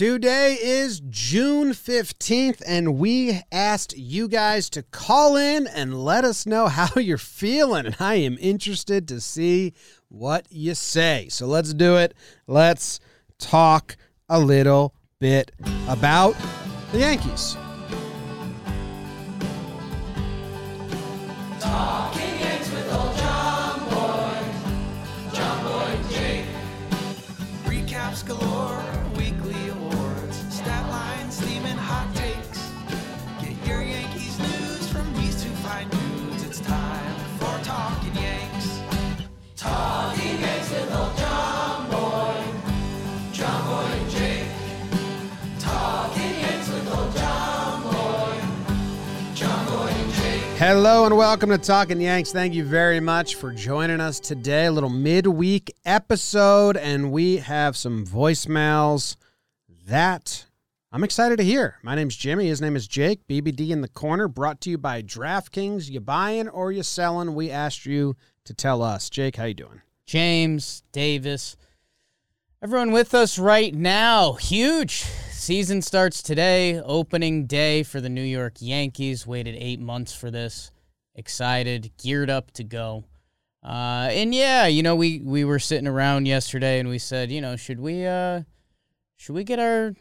[0.00, 6.46] Today is June 15th, and we asked you guys to call in and let us
[6.46, 7.84] know how you're feeling.
[7.84, 9.74] And I am interested to see
[10.08, 11.26] what you say.
[11.28, 12.14] So let's do it.
[12.46, 12.98] Let's
[13.36, 13.98] talk
[14.30, 15.52] a little bit
[15.86, 16.34] about
[16.92, 17.58] the Yankees.
[21.60, 22.09] Recaps
[50.72, 52.30] Hello and welcome to Talking Yanks.
[52.30, 54.66] Thank you very much for joining us today.
[54.66, 59.16] A little midweek episode, and we have some voicemails
[59.88, 60.46] that
[60.92, 61.78] I'm excited to hear.
[61.82, 62.46] My name's Jimmy.
[62.46, 63.26] His name is Jake.
[63.26, 64.28] BBD in the corner.
[64.28, 65.90] Brought to you by DraftKings.
[65.90, 67.34] You buying or you selling?
[67.34, 69.10] We asked you to tell us.
[69.10, 69.82] Jake, how you doing?
[70.06, 71.56] James, Davis,
[72.62, 74.34] everyone with us right now.
[74.34, 75.04] Huge.
[75.40, 79.26] Season starts today, opening day for the New York Yankees.
[79.26, 80.70] Waited eight months for this.
[81.14, 83.04] Excited, geared up to go.
[83.64, 87.40] Uh, and yeah, you know, we, we were sitting around yesterday and we said, you
[87.40, 88.42] know, should we uh
[89.16, 89.94] should we get our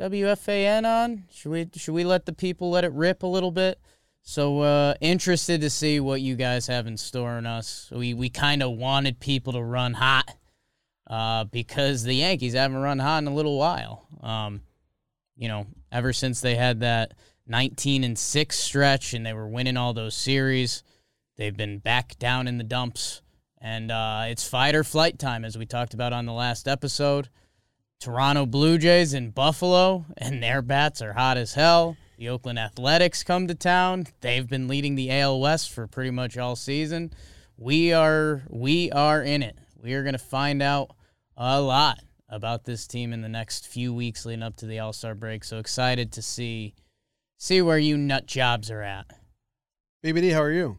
[0.00, 1.26] WFAN on?
[1.30, 3.78] Should we should we let the people let it rip a little bit?
[4.22, 7.88] So uh, interested to see what you guys have in store on us.
[7.94, 10.34] We we kind of wanted people to run hot
[11.06, 14.06] uh, because the Yankees haven't run hot in a little while.
[14.22, 14.62] Um,
[15.36, 17.14] you know, ever since they had that
[17.46, 20.82] 19 and six stretch and they were winning all those series,
[21.36, 23.22] they've been back down in the dumps.
[23.60, 27.28] And uh, it's fight or flight time, as we talked about on the last episode.
[27.98, 31.96] Toronto Blue Jays in Buffalo, and their bats are hot as hell.
[32.18, 34.06] The Oakland Athletics come to town.
[34.20, 37.12] They've been leading the AL West for pretty much all season.
[37.58, 39.58] We are we are in it.
[39.82, 40.90] We are going to find out
[41.36, 44.92] a lot about this team in the next few weeks leading up to the All
[44.92, 45.44] Star break.
[45.44, 46.74] So excited to see
[47.38, 49.06] see where you nut jobs are at.
[50.04, 50.78] BBD, how are you?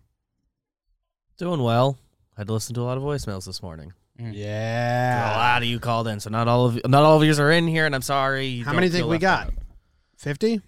[1.38, 1.98] Doing well.
[2.36, 3.94] I Had to listen to a lot of voicemails this morning.
[4.20, 5.36] A Yeah.
[5.36, 7.52] A lot of you called in, so not all of not all of yours are
[7.52, 8.48] in here, and I'm sorry.
[8.48, 9.54] you How don't many think we got?
[10.18, 10.62] 50?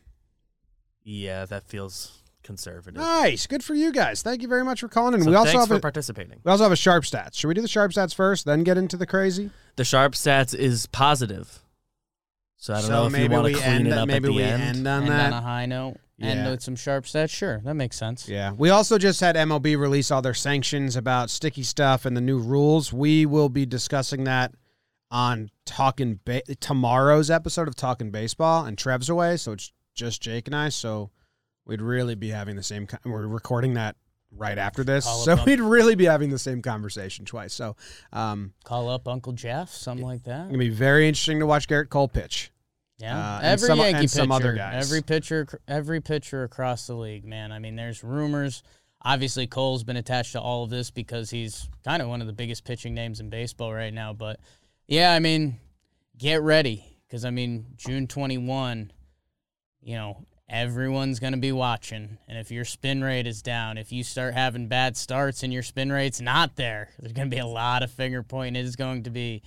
[1.04, 2.19] Yeah, that feels
[2.50, 3.00] conservative.
[3.00, 3.46] Nice.
[3.46, 4.24] Good for you guys.
[4.24, 5.22] Thank you very much for calling in.
[5.22, 6.40] So we also have for a, participating.
[6.44, 7.36] we also have a sharp stats.
[7.36, 9.52] Should we do the sharp stats first, then get into the crazy?
[9.76, 11.60] The sharp stats is positive,
[12.58, 14.16] so I don't so know if maybe you want to clean end it up maybe
[14.28, 14.62] at the we end.
[14.64, 15.32] end on and that.
[15.32, 16.50] on a high note, and Yeah.
[16.50, 17.30] with some sharp stats.
[17.30, 18.28] Sure, that makes sense.
[18.28, 18.52] Yeah.
[18.52, 22.40] We also just had MLB release all their sanctions about sticky stuff and the new
[22.40, 22.92] rules.
[22.92, 24.54] We will be discussing that
[25.12, 30.48] on talking ba- tomorrow's episode of Talking Baseball and Trev's away, so it's just Jake
[30.48, 31.12] and I, so
[31.70, 33.96] we'd really be having the same con- we're recording that
[34.36, 35.06] right after this.
[35.06, 37.54] Call so up- we'd really be having the same conversation twice.
[37.54, 37.76] So,
[38.12, 40.46] um Call up Uncle Jeff, something like that.
[40.46, 42.52] it's to be very interesting to watch Gerrit Cole pitch.
[42.98, 44.86] Yeah, Uh, every some- Yankee and pitcher, some other guys.
[44.86, 47.52] every pitcher, every pitcher across the league, man.
[47.54, 48.62] I mean, there's rumors.
[49.02, 52.34] Obviously, Cole's been attached to all of this because he's kind of one of the
[52.34, 54.12] biggest pitching names in baseball right now.
[54.12, 54.42] But
[54.88, 55.58] yeah, I mean,
[56.18, 58.92] get ready because I mean, June 21,
[59.82, 64.04] you know, everyone's gonna be watching, and if your spin rate is down, if you
[64.04, 67.84] start having bad starts and your spin rate's not there, there's gonna be a lot
[67.84, 68.62] of finger pointing.
[68.62, 69.44] It is going to be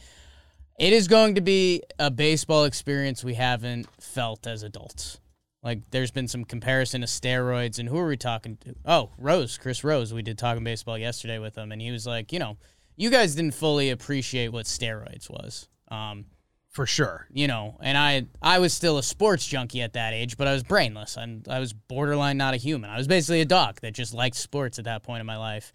[0.79, 5.21] it is going to be a baseball experience we haven't felt as adults.
[5.63, 8.75] Like there's been some comparison to steroids and who are we talking to?
[8.85, 10.13] Oh, Rose, Chris Rose.
[10.13, 12.57] We did talking baseball yesterday with him and he was like, you know,
[12.97, 15.69] you guys didn't fully appreciate what steroids was.
[15.89, 16.25] Um,
[16.73, 17.27] For sure.
[17.31, 20.53] you know, and I I was still a sports junkie at that age, but I
[20.55, 21.17] was brainless.
[21.19, 22.89] and I was borderline not a human.
[22.89, 25.73] I was basically a dog that just liked sports at that point in my life.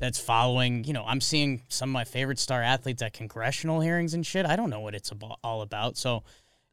[0.00, 4.14] That's following, you know, I'm seeing some of my favorite star athletes at congressional hearings
[4.14, 4.44] and shit.
[4.44, 5.12] I don't know what it's
[5.44, 5.96] all about.
[5.96, 6.24] So,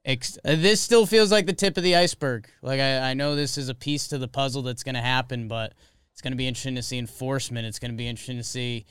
[0.06, 2.48] ex- uh, this still feels like the tip of the iceberg.
[2.62, 5.48] Like I, I know this is a piece to the puzzle that's going to happen,
[5.48, 5.74] but
[6.14, 7.68] it's going to be interesting to see enforcement.
[7.68, 8.86] It's going to be interesting to see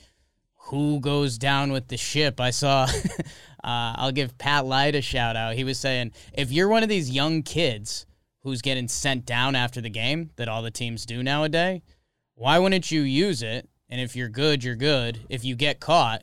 [0.66, 2.40] who goes down with the ship.
[2.40, 2.84] I saw,
[3.64, 5.54] uh, I'll give Pat Light a shout out.
[5.54, 8.06] He was saying, if you're one of these young kids
[8.40, 11.80] who's getting sent down after the game that all the teams do nowadays,
[12.34, 13.68] why wouldn't you use it?
[13.88, 15.20] And if you're good, you're good.
[15.28, 16.22] If you get caught,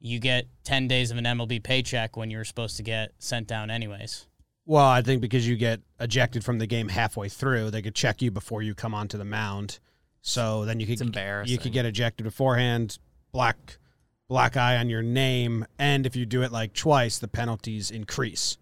[0.00, 3.48] you get 10 days of an MLB paycheck when you were supposed to get sent
[3.48, 4.26] down anyways.
[4.66, 8.20] Well, I think because you get ejected from the game halfway through, they could check
[8.20, 9.78] you before you come onto the mound.
[10.20, 11.50] So then you could It's embarrassing.
[11.50, 12.98] you could get ejected beforehand,
[13.38, 13.78] black
[14.28, 18.58] black eye on your name, and if you do it like twice, the penalties increase.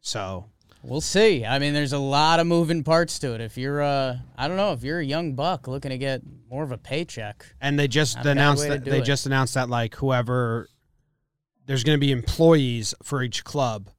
[0.00, 0.44] So
[0.82, 1.44] We'll see.
[1.44, 3.40] I mean, there's a lot of moving parts to it.
[3.40, 6.62] If you're, uh, I don't know, if you're a young buck looking to get more
[6.62, 9.04] of a paycheck, and they just a announced that they it.
[9.04, 10.68] just announced that like whoever
[11.66, 13.90] there's going to be employees for each club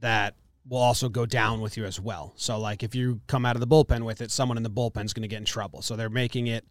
[0.00, 0.34] that
[0.66, 2.32] will also go down with you as well.
[2.36, 5.12] So like if you come out of the bullpen with it, someone in the bullpen's
[5.12, 5.82] going to get in trouble.
[5.82, 6.64] So they're making it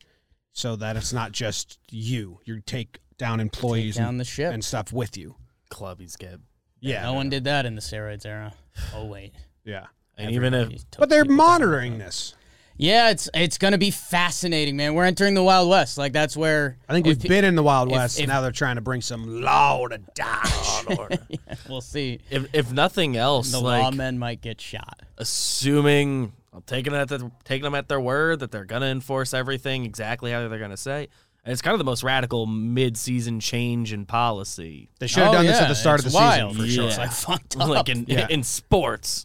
[0.58, 2.40] so that it's not just you.
[2.46, 4.52] You take down take employees down and, the ship.
[4.52, 5.36] and stuff with you.
[5.70, 6.40] Clubbies get.
[6.80, 7.04] Yeah.
[7.04, 8.54] no one did that in the steroids era.
[8.96, 9.34] Oh wait,
[9.64, 9.86] Yeah.
[10.18, 11.48] And even if Everybody took But they're people down.
[11.48, 12.34] monitoring this.
[12.76, 14.94] Yeah, it's it's gonna be fascinating, man.
[14.96, 15.98] We're entering the Wild West.
[16.00, 18.20] Like that's where I think we've pe- been in the Wild if- West.
[18.20, 21.20] if- now they're trying to bring some law to Dodge.
[21.70, 22.20] We'll see.
[22.32, 25.02] if if nothing else, The like lawmen might get shot.
[25.18, 29.34] assuming I'm taking it at the, taking them at their word that they're gonna enforce
[29.34, 31.08] everything exactly how they're gonna say.
[31.44, 35.36] And it's kind of the most radical mid-season change in policy, they should have Oh,
[35.36, 36.52] done this at the start of the wild.
[36.54, 36.88] season for sure.
[36.90, 37.70] It's like fucked up.
[37.70, 38.28] like in Yeah.
[38.30, 39.24] in sports.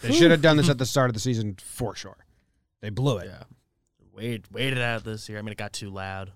[0.00, 2.16] They should have done this at the start of the season for sure.
[2.80, 3.26] They blew it.
[3.26, 3.42] Yeah,
[4.14, 5.38] wait, waited out this year.
[5.38, 6.30] I mean, it got too loud.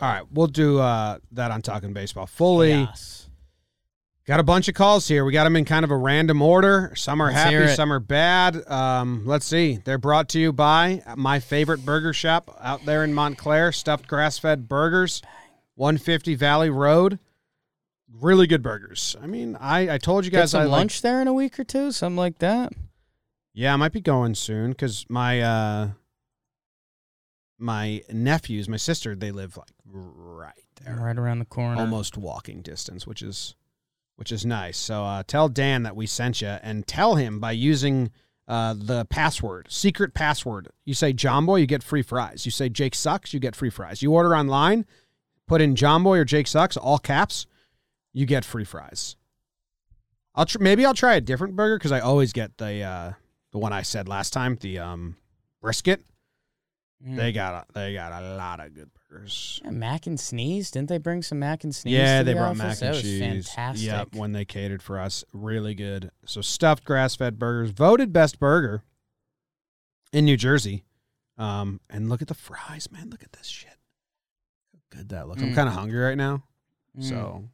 [0.00, 2.70] All right, we'll do uh, that on Talking Baseball fully.
[2.70, 3.23] Chaos.
[4.26, 5.22] Got a bunch of calls here.
[5.24, 6.94] We got them in kind of a random order.
[6.96, 8.66] Some are Let's happy, some are bad.
[8.70, 9.80] Um, let's see.
[9.84, 14.38] They're brought to you by my favorite burger shop out there in Montclair, Stuffed Grass
[14.38, 15.20] Fed Burgers,
[15.74, 17.18] 150 Valley Road.
[18.10, 19.14] Really good burgers.
[19.22, 21.58] I mean, I, I told you Get guys some I lunch there in a week
[21.58, 22.72] or two, something like that.
[23.52, 25.88] Yeah, I might be going soon because my uh
[27.58, 31.80] my nephews, my sister, they live like right there, Right around the corner.
[31.80, 33.54] almost walking distance, which is
[34.16, 34.76] which is nice.
[34.76, 38.10] So uh, tell Dan that we sent you, and tell him by using
[38.46, 40.68] uh, the password, secret password.
[40.84, 42.44] You say John Boy, you get free fries.
[42.44, 44.02] You say Jake sucks, you get free fries.
[44.02, 44.84] You order online,
[45.46, 47.46] put in John Boy or Jake sucks, all caps,
[48.12, 49.16] you get free fries.
[50.34, 53.12] I'll tr- maybe I'll try a different burger because I always get the uh,
[53.52, 55.16] the one I said last time, the um,
[55.60, 56.02] brisket.
[57.06, 57.16] Mm.
[57.16, 59.03] They got a, they got a lot of good burgers.
[59.64, 60.70] Yeah, mac and sneeze.
[60.70, 61.94] Didn't they bring some mac and sneeze?
[61.94, 62.58] Yeah, they the brought office?
[62.58, 63.20] mac that and was cheese.
[63.20, 63.86] Fantastic.
[63.86, 66.10] Yep, when they catered for us, really good.
[66.26, 68.82] So stuffed grass-fed burgers, voted best burger
[70.12, 70.84] in New Jersey.
[71.36, 73.10] Um, and look at the fries, man.
[73.10, 73.76] Look at this shit.
[74.72, 75.42] How good that looks.
[75.42, 75.54] I'm Mm.
[75.56, 76.44] kind of hungry right now.
[76.96, 77.08] Mm.
[77.08, 77.44] So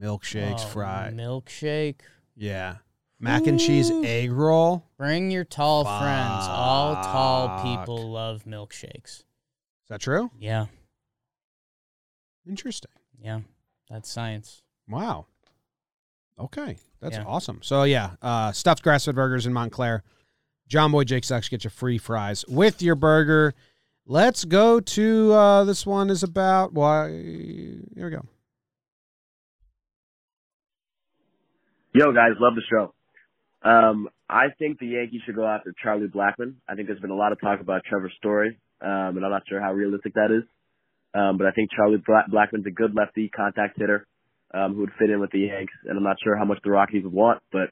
[0.00, 1.14] milkshakes, Oh, fried.
[1.16, 2.00] milkshake.
[2.36, 2.76] yeah,
[3.18, 4.84] mac and cheese egg roll.
[4.96, 6.46] Bring your tall friends.
[6.48, 9.24] All tall people love milkshakes.
[9.88, 10.30] Is that true?
[10.38, 10.66] Yeah,
[12.46, 12.90] Interesting.
[13.18, 13.40] yeah,
[13.88, 14.62] that's science.
[14.86, 15.24] Wow.
[16.38, 17.24] Okay, that's Yeah.
[17.24, 17.60] awesome.
[17.62, 20.02] So yeah, uh, stuffed grass-fed burgers in Montclair.
[20.68, 23.54] John Boy Jake Sucks get you free fries with your burger.
[24.04, 27.08] Let's go to uh, this one is about why.
[27.08, 28.24] Here we go.
[31.94, 32.94] Yo, guys, love the show.
[33.68, 36.56] Um, I think the Yankees should go after Charlie Blackmon.
[36.68, 39.42] I think there's been a lot of talk about Trevor Story, um, and I'm not
[39.48, 40.44] sure how realistic that is.
[41.14, 44.06] Um, but I think Charlie Bla- Blackmon's a good lefty contact hitter
[44.52, 46.70] um, who would fit in with the Yanks, and I'm not sure how much the
[46.70, 47.70] Rockies would want, but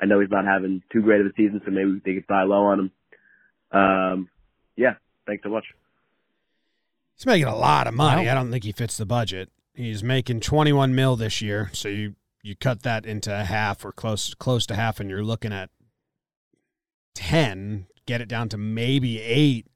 [0.00, 2.42] I know he's not having too great of a season, so maybe they could buy
[2.42, 2.90] low on him.
[3.78, 4.28] Um,
[4.76, 4.94] yeah,
[5.26, 5.64] thanks so much.
[7.16, 8.26] He's making a lot of money.
[8.26, 8.32] Wow.
[8.32, 9.50] I don't think he fits the budget.
[9.74, 14.34] He's making 21 mil this year, so you you cut that into half or close
[14.34, 15.70] close to half, and you're looking at
[17.14, 17.86] 10.
[18.04, 19.66] Get it down to maybe eight,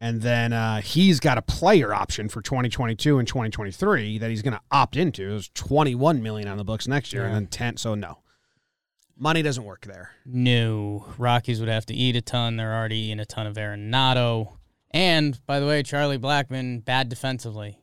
[0.00, 4.54] and then uh, he's got a player option for 2022 and 2023 that he's going
[4.54, 5.28] to opt into.
[5.30, 7.28] There's 21 million on the books next year, Yeah.
[7.28, 7.76] and then 10.
[7.78, 8.18] So no,
[9.16, 10.10] money doesn't work there.
[10.24, 12.56] No, Rockies would have to eat a ton.
[12.56, 14.52] They're already eating a ton of Arenado.
[14.90, 17.78] And by the way, Charlie Blackmon bad defensively.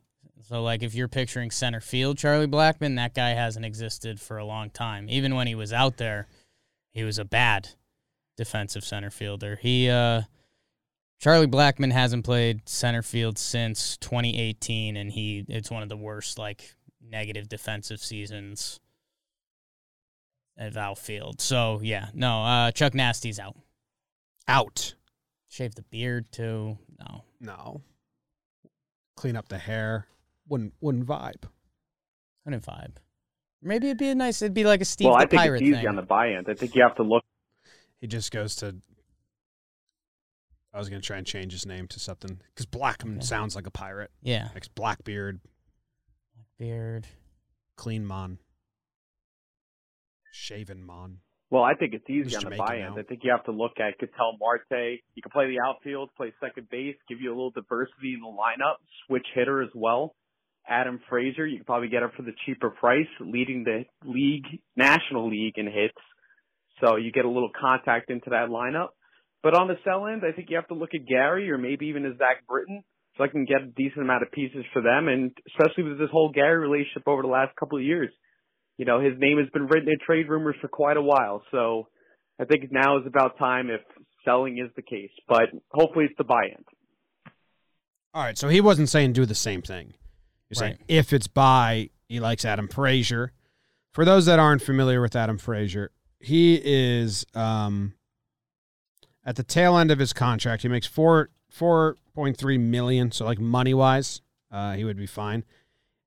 [0.48, 4.46] So like if you're picturing center field Charlie Blackmon, that guy hasn't existed for a
[4.46, 5.08] long time.
[5.10, 6.28] Even when he was out there,
[6.92, 7.70] he was a bad
[8.38, 9.58] defensive center fielder.
[9.62, 10.24] He uh
[11.24, 16.38] Charlie Blackmon hasn't played center field since 2018 and he it's one of the worst
[16.38, 18.82] like negative defensive seasons
[20.58, 21.40] at outfield.
[21.40, 23.56] So yeah, no, uh Chuck Nasty's out.
[24.50, 24.96] Out.
[25.48, 26.78] Shave the beard too.
[27.00, 27.24] No.
[27.40, 27.82] No.
[29.16, 30.08] Clean up the hair.
[30.50, 31.46] Wouldn't wouldn't vibe.
[32.44, 32.98] Couldn't vibe.
[33.62, 35.62] Maybe it'd be a nice it'd be like a Steve well, the I think Pirate
[35.62, 35.88] it's easy thing.
[35.88, 36.50] on the buy-ins.
[36.50, 37.24] I think you have to look.
[38.02, 38.76] He just goes to.
[40.74, 43.26] I was gonna try and change his name to something because Blackmon Okay.
[43.26, 44.12] sounds like a pirate.
[44.22, 44.50] yeah.
[44.54, 45.40] Like Blackbeard,
[46.58, 47.08] Beard.
[47.76, 48.38] Clean Mon,
[50.32, 51.18] Shaven Mon.
[51.50, 52.96] Well, I think it's He's easy on the buy-ins.
[52.96, 53.02] now.
[53.02, 55.00] I think you have to look at Ketel Marte.
[55.14, 58.28] You can play the outfield, play second base, give you a little diversity in the
[58.28, 58.76] lineup,
[59.06, 60.16] switch hitter as well.
[60.68, 61.46] Adam Frazier.
[61.46, 65.66] You could probably get him for the cheaper price, leading the league, National League in
[65.68, 65.94] hits.
[66.82, 68.90] So you get a little contact into that lineup.
[69.44, 71.88] But on the sell end, I think you have to look at Gary or maybe
[71.88, 72.84] even a Zach Britton.
[73.18, 76.10] So I can get a decent amount of pieces for them, and especially with this
[76.12, 78.10] whole Gary relationship over the last couple of years.
[78.78, 81.44] You know, his name has been written in trade rumors for quite a while.
[81.52, 81.90] So
[82.40, 83.82] I think now is about time if
[84.26, 85.12] selling is the case.
[85.28, 86.66] But hopefully it's the buy end.
[88.16, 89.94] All right, so he wasn't saying do the same thing.
[90.50, 93.32] You're saying if it's buy, he likes Adam Frazier.
[93.92, 97.94] For those that aren't familiar with Adam Frazier, he is um,
[99.26, 100.64] at the tail end of his contract.
[100.64, 105.08] He makes four four point three million, so like money wise, uh, he would be
[105.08, 105.44] fine.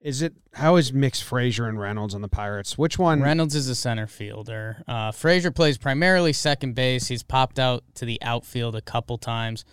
[0.01, 2.79] Is it how is mixed Frazier and Reynolds on the Pirates?
[2.79, 3.23] Which one?
[3.23, 4.83] Reynolds is a center fielder.
[4.87, 7.09] Uh, Frazier plays primarily second base.
[7.09, 9.65] He's popped out to the outfield a couple times.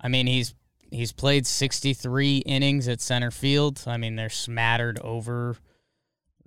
[0.00, 0.54] I mean, he's
[0.90, 3.82] he's played 63 innings at center field.
[3.86, 5.56] I mean, they're smattered over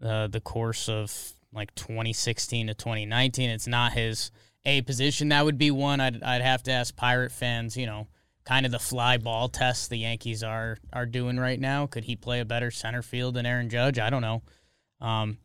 [0.02, 3.50] uh, the course of like 2016 to 2019.
[3.50, 4.32] It's not his
[4.66, 5.30] a position.
[5.30, 7.78] That would be one I'd I'd have to ask Pirate fans.
[7.78, 8.08] You know,
[8.46, 11.88] kind of the fly ball test the Yankees are are doing right now.
[11.88, 14.00] Could he play a better center field than Aaron Judge?
[14.00, 14.42] I don't know.
[15.02, 15.38] Um,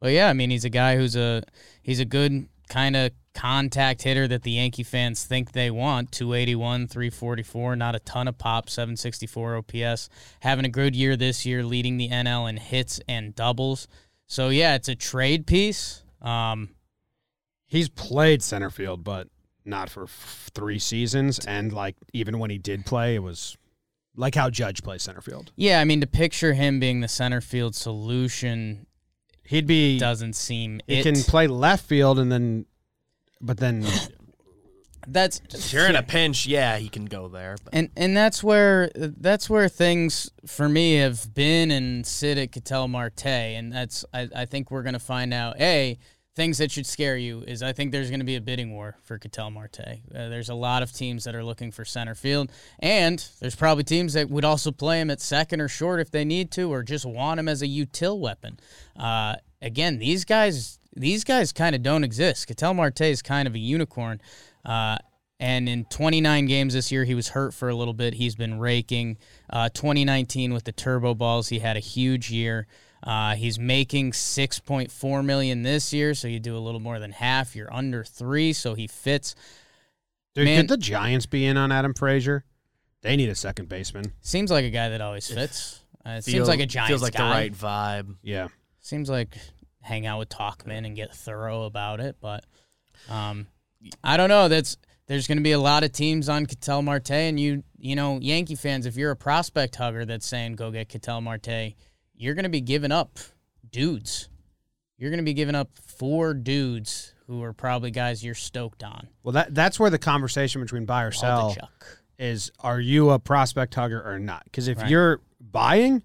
[0.00, 1.42] but yeah, I mean, he's a guy who's a
[1.82, 6.12] he's a good kind of contact hitter that the Yankee fans think they want.
[6.12, 10.08] 281, 344, not a ton of pop, 764 OPS.
[10.40, 13.88] Having a good year this year, leading the NL in hits and doubles.
[14.26, 16.02] So yeah, it's a trade piece.
[16.22, 16.70] Um,
[17.74, 19.26] He's played center field, but
[19.64, 21.40] not for f- three seasons.
[21.44, 23.56] And like even when he did play, it was
[24.16, 25.50] like how Judge plays center field.
[25.56, 28.86] yeah, I mean, to picture him being the center field solution
[29.46, 31.02] He'd be doesn't seem he it.
[31.02, 32.64] can play left field and then,
[33.40, 33.84] but then
[35.06, 37.56] That's If you're in a pinch, yeah, he can go there.
[37.62, 42.52] But and and that's where that's where things for me have been and sit at
[42.52, 45.60] Ketel Marte, and that's I, I think we're gonna find out.
[45.60, 45.98] A
[46.34, 49.18] things that should scare you is I think there's gonna be a bidding war for
[49.18, 49.80] Ketel Marte.
[49.80, 52.50] Uh, there's a lot of teams that are looking for center field,
[52.80, 56.24] and there's probably teams that would also play him at second or short if they
[56.24, 58.58] need to, or just want him as a util weapon.
[58.96, 62.46] Uh, again, these guys these guys kind of don't exist.
[62.46, 64.20] Ketel Marte is kind of a unicorn.
[64.64, 64.96] Uh,
[65.40, 68.14] and in 29 games this year, he was hurt for a little bit.
[68.14, 69.18] He's been raking.
[69.50, 72.66] Uh, 2019 with the turbo balls, he had a huge year.
[73.04, 77.54] Uh, he's making 6.4 million this year, so you do a little more than half.
[77.54, 79.34] You're under three, so he fits.
[80.34, 82.44] dude, Man- could the Giants be in on Adam Frazier?
[83.02, 84.14] They need a second baseman.
[84.22, 85.82] Seems like a guy that always fits.
[86.06, 87.28] Uh, it seems like a Giants feels like guy.
[87.28, 88.16] the right vibe.
[88.22, 88.48] Yeah,
[88.80, 89.36] Seems like
[89.82, 92.44] hang out with Talkman and get thorough about it, but
[93.10, 93.46] um,
[94.02, 94.48] I don't know.
[94.48, 97.94] That's there's going to be a lot of teams on Ketel Marte, and you you
[97.94, 101.74] know Yankee fans, if you're a prospect hugger that's saying go get Ketel Marte,
[102.16, 103.18] you're going to be giving up
[103.70, 104.28] dudes.
[104.98, 109.08] You're going to be giving up four dudes who are probably guys you're stoked on.
[109.22, 111.56] well that that's where the conversation between buy or sell
[112.18, 114.44] is: Are you a prospect hugger or not?
[114.44, 114.90] Because if Right.
[114.90, 116.02] you're buying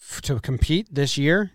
[0.00, 1.52] f- to compete this year,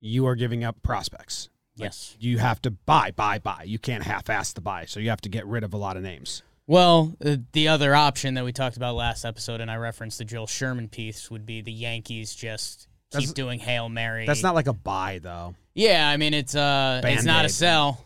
[0.00, 1.48] you are giving up prospects.
[1.76, 2.16] Yes.
[2.18, 3.62] You have to buy, buy, buy.
[3.64, 6.02] You can't half-ass the buy, so you have to get rid of a lot of
[6.02, 6.42] names.
[6.70, 10.24] Well, uh, the other option that we talked about last episode, and I referenced the
[10.24, 14.24] Joel Sherman piece, would be the Yankees just keep That's- doing hail mary.
[14.24, 15.56] That's not like a buy though.
[15.74, 18.04] Yeah, I mean it's uh it's not a sell,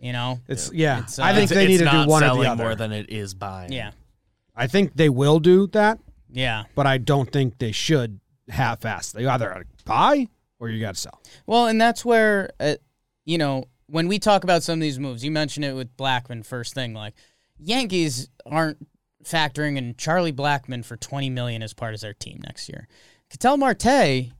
[0.00, 0.40] you know.
[0.48, 1.04] It's yeah.
[1.04, 2.64] It's, I uh, think they need to do one or the other.
[2.64, 3.70] more than it is buying.
[3.70, 3.92] Yeah.
[4.56, 6.00] I think they will do that,
[6.32, 6.64] Yeah.
[6.74, 9.12] but I don't think they should half-ass.
[9.12, 10.26] They either buy
[10.58, 11.22] or you got to sell.
[11.46, 12.74] Well, and that's where uh,
[13.24, 16.44] you know, when we talk about some of these moves, you mentioned it with Blackmon
[16.44, 17.14] first thing like
[17.62, 18.86] Yankees aren't
[19.24, 22.88] factoring in Charlie Blackmon for 20 million as part of their team next year.
[23.28, 24.32] Ketel Marte,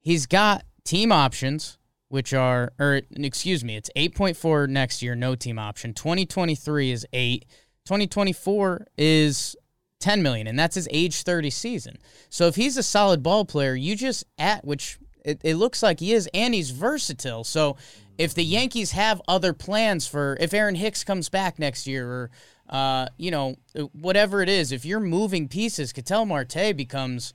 [0.00, 1.78] he's got team options
[2.14, 5.92] which are or excuse me, it's 8.4 next year, no team option.
[5.94, 7.44] 2023 is 8.
[7.86, 9.56] 2024 is
[9.98, 11.98] 10 million and that's his age 30 season.
[12.30, 15.98] So if he's a solid ball player, you just at which it, it looks like
[15.98, 17.42] he is and he's versatile.
[17.42, 17.76] So
[18.16, 22.30] if the Yankees have other plans for if Aaron Hicks comes back next year or
[22.68, 23.56] uh, you know,
[23.92, 27.34] whatever it is, if you're moving pieces, Ketel Marte becomes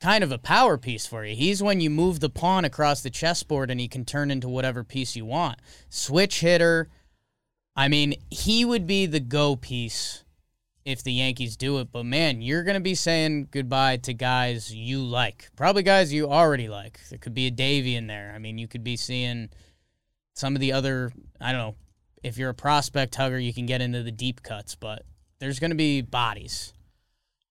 [0.00, 1.34] kind of a power piece for you.
[1.34, 4.84] He's when you move the pawn across the chessboard and he can turn into whatever
[4.84, 5.60] piece you want.
[5.88, 6.88] Switch hitter.
[7.76, 10.24] I mean, he would be the go piece
[10.84, 11.90] if the Yankees do it.
[11.90, 15.50] But man, you're going to be saying goodbye to guys you like.
[15.56, 17.00] Probably guys you already like.
[17.08, 18.32] There could be a Davy in there.
[18.34, 19.48] I mean, you could be seeing
[20.34, 21.74] some of the other, I don't know,
[22.24, 25.04] if you're a prospect hugger, you can get into the deep cuts, but
[25.38, 26.72] there's going to be bodies.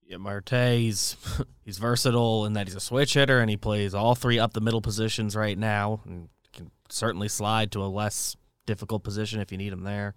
[0.06, 0.50] Yeah, Marte,
[0.80, 1.16] he's
[1.64, 4.62] he's versatile in that he's a switch hitter and he plays all three up the
[4.62, 9.58] middle positions right now and can certainly slide to a less difficult position if you
[9.58, 10.16] need him there.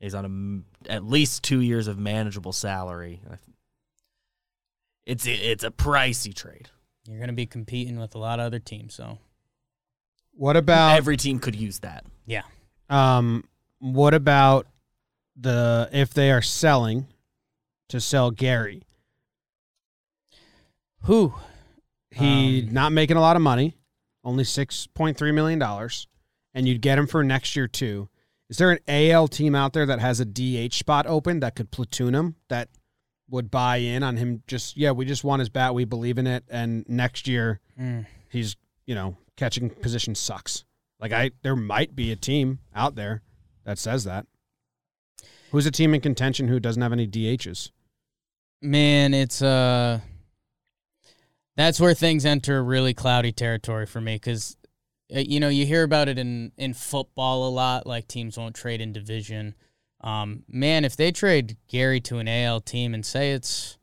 [0.00, 3.20] He's on a m at least two years of manageable salary.
[5.06, 6.68] It's it's a pricey trade.
[7.08, 9.18] You're going to be competing with a lot of other teams, so
[10.32, 12.04] What about Every team could use that.
[12.26, 12.42] yeah.
[12.90, 13.44] um
[13.78, 14.66] what about
[15.36, 17.06] the if they are selling
[17.88, 18.82] to sell Gary?
[21.02, 21.34] Who?
[22.10, 23.76] He Um, not making a lot of money,
[24.24, 26.06] only six point three million dollars,
[26.54, 28.08] and you'd get him for next year too.
[28.48, 31.70] Is there an AL team out there that has a DH spot open that could
[31.70, 32.70] platoon him that
[33.28, 34.42] would buy in on him?
[34.46, 38.06] Just yeah, we just want his bat, we believe in it, and next year Mm.
[38.30, 38.56] he's
[38.86, 40.64] you know catching position sucks.
[40.98, 43.22] Like I, there might be a team out there
[43.68, 44.26] that says that.
[45.50, 47.70] Who's a team in contention who doesn't have any DHs?
[48.62, 50.00] Man, it's uh
[51.54, 54.56] that's where things enter really cloudy territory for me cuz
[55.10, 58.80] you know, you hear about it in in football a lot like teams won't trade
[58.80, 59.54] in division.
[60.00, 63.76] Um man, if they trade Gary to an AL team and say it's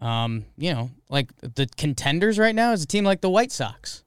[0.00, 4.04] um, you know, like the contenders right now is a team like the White Sox.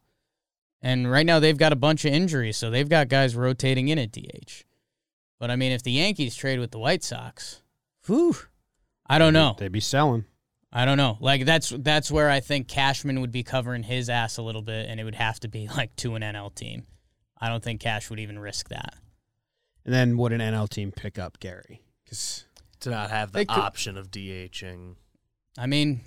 [0.83, 3.97] And right now they've got a bunch of injuries, so they've got guys rotating in
[3.97, 4.65] at DH.
[5.39, 7.61] But I mean, if the Yankees trade with the White Sox,
[8.05, 8.35] whew,
[9.07, 9.55] I don't know.
[9.57, 10.25] They'd be selling.
[10.71, 11.17] I don't know.
[11.19, 14.87] Like that's that's where I think Cashman would be covering his ass a little bit,
[14.89, 16.85] and it would have to be like to an NL team.
[17.41, 18.95] I don't think Cash would even risk that.
[19.85, 21.81] And then would an NL team pick up Gary?
[22.03, 22.45] Because
[22.81, 24.95] To not have the could- option of DHing.
[25.57, 26.01] I mean,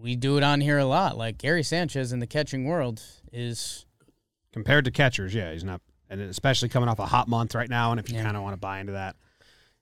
[0.00, 1.16] we do it on here a lot.
[1.16, 3.00] Like Gary Sanchez in the catching world
[3.32, 3.86] is
[4.52, 5.80] compared to catchers, yeah, he's not,
[6.12, 7.90] and especially coming off a hot month right now.
[7.90, 8.24] And if you Yeah.
[8.24, 9.16] kind of want to buy into that,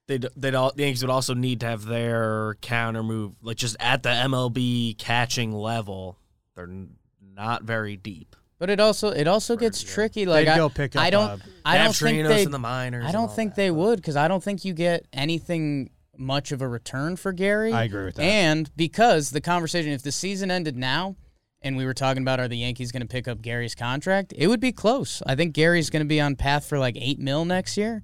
[0.06, 3.76] They'd, they'd all, the Yankees would also need to have their counter move, like just
[3.78, 6.18] at the MLB catching level.
[6.56, 6.96] They're n-
[7.37, 8.34] not very deep.
[8.58, 9.90] But it also it also gets yeah.
[9.94, 10.26] tricky.
[10.26, 11.02] Like they'd I, go pick up.
[11.02, 13.06] I don't uh, I don't think they in the minors.
[13.06, 16.50] I don't think that, they but- would because I don't think you get anything much
[16.50, 17.72] of a return for Gary.
[17.72, 18.22] I agree with that.
[18.24, 21.14] And because the conversation, if the season ended now,
[21.62, 24.46] and we were talking about are the Yankees going to pick up Gary's contract, it
[24.46, 25.23] would be close.
[25.27, 28.03] I think Gary's going to be on path for like eight mil next year,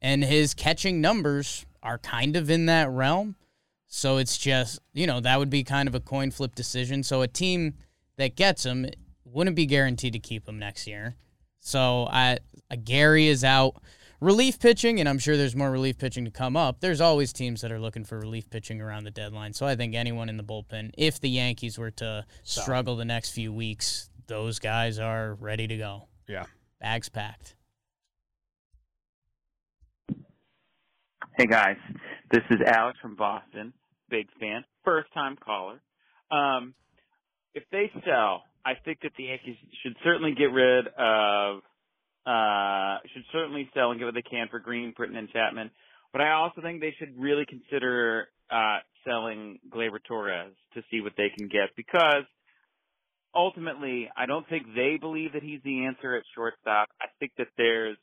[0.00, 3.36] and his catching numbers are kind of in that realm.
[3.86, 7.02] So it's just you know that would be kind of a coin flip decision.
[7.02, 7.74] So a team
[8.16, 8.86] that gets him
[9.24, 11.16] wouldn't be guaranteed to keep him next year.
[11.60, 12.38] So I
[12.84, 13.82] Gary is out.
[14.20, 16.80] Relief pitching, and I'm sure there's more relief pitching to come up.
[16.80, 19.52] There's always teams that are looking for relief pitching around the deadline.
[19.52, 23.30] So I think anyone in the bullpen, if the Yankees were to struggle the next
[23.30, 26.08] few weeks, those guys are ready to go.
[26.26, 26.46] yeah,
[26.80, 27.54] Bags packed.
[31.36, 31.76] Hey guys,
[32.32, 33.72] this is Alex from Boston.
[34.10, 35.80] Big fan, first time caller.
[36.32, 36.74] Um,
[37.54, 41.60] if they sell, I think that the Yankees should certainly get rid of,
[42.26, 45.70] uh, should certainly sell and get what they can for Green, Britton, and Chapman.
[46.12, 51.12] But I also think they should really consider uh, selling Gleyber Torres to see what
[51.16, 52.24] they can get because
[53.34, 56.88] ultimately, I don't think they believe that he's the answer at shortstop.
[57.00, 57.96] I think that there's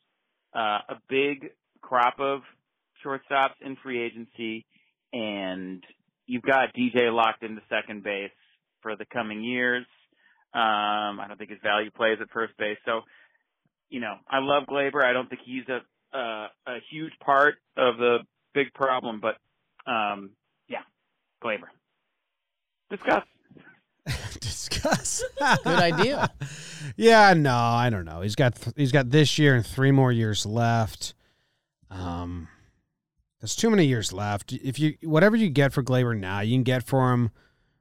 [0.56, 1.50] uh, a big
[1.82, 2.42] crop of
[3.06, 4.66] shortstops in free agency,
[5.14, 5.84] and
[6.26, 8.32] you've got DJ locked into second base
[8.82, 9.86] for the coming years.
[10.54, 12.78] Um, I don't think his value plays at first base.
[12.86, 13.02] So,
[13.90, 15.04] you know, I love Gleyber.
[15.04, 15.80] I don't think he's a
[16.16, 18.20] a, a huge part of the
[18.54, 19.38] big problem, but
[19.90, 20.32] um,
[20.68, 20.82] yeah,
[21.44, 21.68] Gleyber.
[22.90, 23.24] Discuss.
[24.40, 25.24] discuss.
[25.64, 26.30] Good idea.
[26.96, 28.22] yeah, no, I don't know.
[28.22, 31.14] He's got th- he's got this year and three more years left.
[31.90, 32.48] Um,
[33.42, 34.54] there's too many years left.
[34.54, 37.32] If you whatever you get for Gleyber now, you can get for him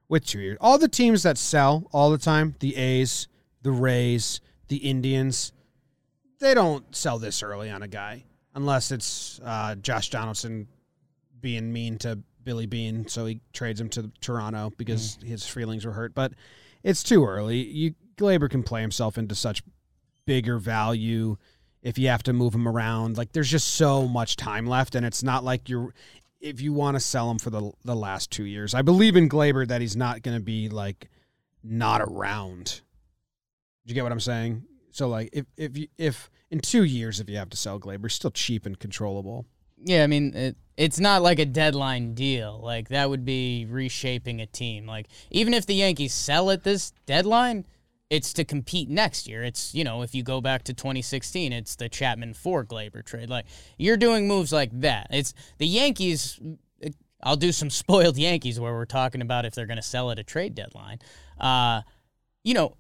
[0.09, 0.59] with two years.
[0.61, 3.29] All the teams that sell all the time, the A's,
[3.63, 5.53] the Rays, the Indians,
[6.41, 10.69] they don't sell this early on a guy unless it's uh, Josh Donaldson
[11.41, 15.93] being mean to Billy Beane, so he trades him to Toronto because his feelings were
[15.93, 16.15] hurt.
[16.15, 16.33] But
[16.83, 17.65] it's too early.
[17.65, 19.63] You Gleyber can play himself into such
[20.27, 21.37] bigger value
[21.83, 23.17] if you have to move him around.
[23.17, 25.95] Like there's just so much time left, and it's not like you're
[26.41, 28.75] if you want to sell him for the the last two years.
[28.75, 31.09] I believe in Gleyber that he's not going to be like
[31.63, 32.83] not around.
[33.87, 34.65] Do you get what I'm saying?
[34.95, 38.11] So like if if you, if in two years if you have to sell Gleyber,
[38.11, 39.45] still cheap and controllable.
[39.83, 42.61] Yeah, I mean, it, it's not like a deadline deal.
[42.63, 44.87] Like, that would be reshaping a team.
[44.87, 47.67] Like, even if the Yankees sell at this deadline,
[48.09, 49.43] it's to compete next year.
[49.43, 53.29] It's, you know, if you go back to 2016, it's the Chapman for Gleyber trade.
[53.29, 53.45] Like,
[53.77, 55.09] you're doing moves like that.
[55.11, 56.41] It's the Yankees.
[57.23, 60.19] I'll do some spoiled Yankees where we're talking about if they're going to sell at
[60.19, 61.01] a trade deadline.
[61.39, 61.83] Uh,
[62.43, 62.77] you know,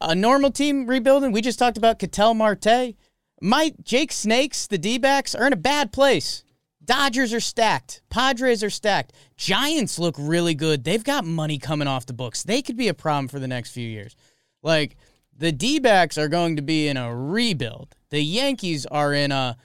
[0.00, 1.32] a normal team rebuilding.
[1.32, 2.94] We just talked about Ketel Marte.
[3.40, 6.44] My Jake Snakes, the D backs, are in a bad place.
[6.84, 8.02] Dodgers are stacked.
[8.08, 9.12] Padres are stacked.
[9.36, 10.84] Giants look really good.
[10.84, 12.42] They've got money coming off the books.
[12.42, 14.16] They could be a problem for the next few years.
[14.62, 14.96] Like,
[15.36, 17.94] the D backs are going to be in a rebuild.
[18.10, 19.56] The Yankees are in a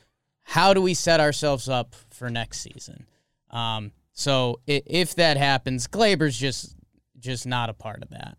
[0.43, 3.07] how do we set ourselves up for next season?
[3.49, 6.75] Um, so if that happens, Gleyber's just
[7.19, 8.37] just not a part of that.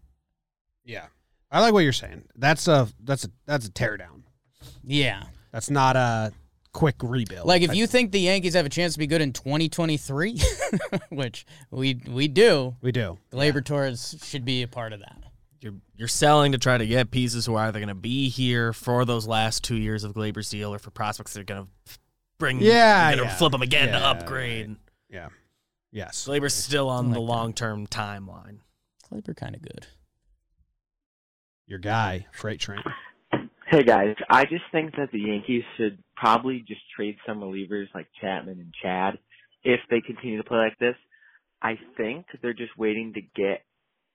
[0.84, 1.06] Yeah.
[1.54, 2.24] I like what you're saying.
[2.34, 4.22] That's a that's a that's a teardown.
[4.82, 5.22] Yeah.
[5.52, 6.32] That's not a
[6.72, 7.46] quick rebuild.
[7.46, 10.40] Like if you think the Yankees have a chance to be good in 2023,
[11.10, 13.18] which we we do, we do.
[13.32, 15.16] Gleyber Torres should be a part of that.
[15.60, 18.72] You're you're selling to try to get pieces who are either going to be here
[18.72, 21.98] for those last two years of Gleyber's deal, or for prospects that are going to
[22.38, 22.58] bring.
[22.60, 23.36] Yeah, going to yeah.
[23.36, 24.74] flip them again to Yeah, upgrade.
[25.08, 25.28] Yeah.
[25.92, 26.26] Yes.
[26.28, 28.58] Gleyber's still on Something the long term timeline.
[29.12, 29.86] Gleyber kind of good.
[31.66, 32.82] Your guy, freight train.
[33.66, 38.06] Hey guys, I just think that the Yankees should probably just trade some relievers like
[38.20, 39.18] Chapman and Chad
[39.62, 40.96] if they continue to play like this.
[41.62, 43.64] I think they're just waiting to get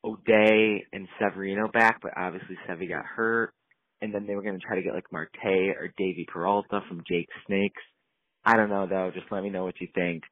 [0.03, 3.53] O'Day and Severino back, but obviously Sevy got hurt,
[4.01, 7.03] and then they were going to try to get like Marte or Davy Peralta from
[7.07, 7.81] Jake Snakes.
[8.45, 9.12] I don't know though.
[9.13, 10.23] Just let me know what you think.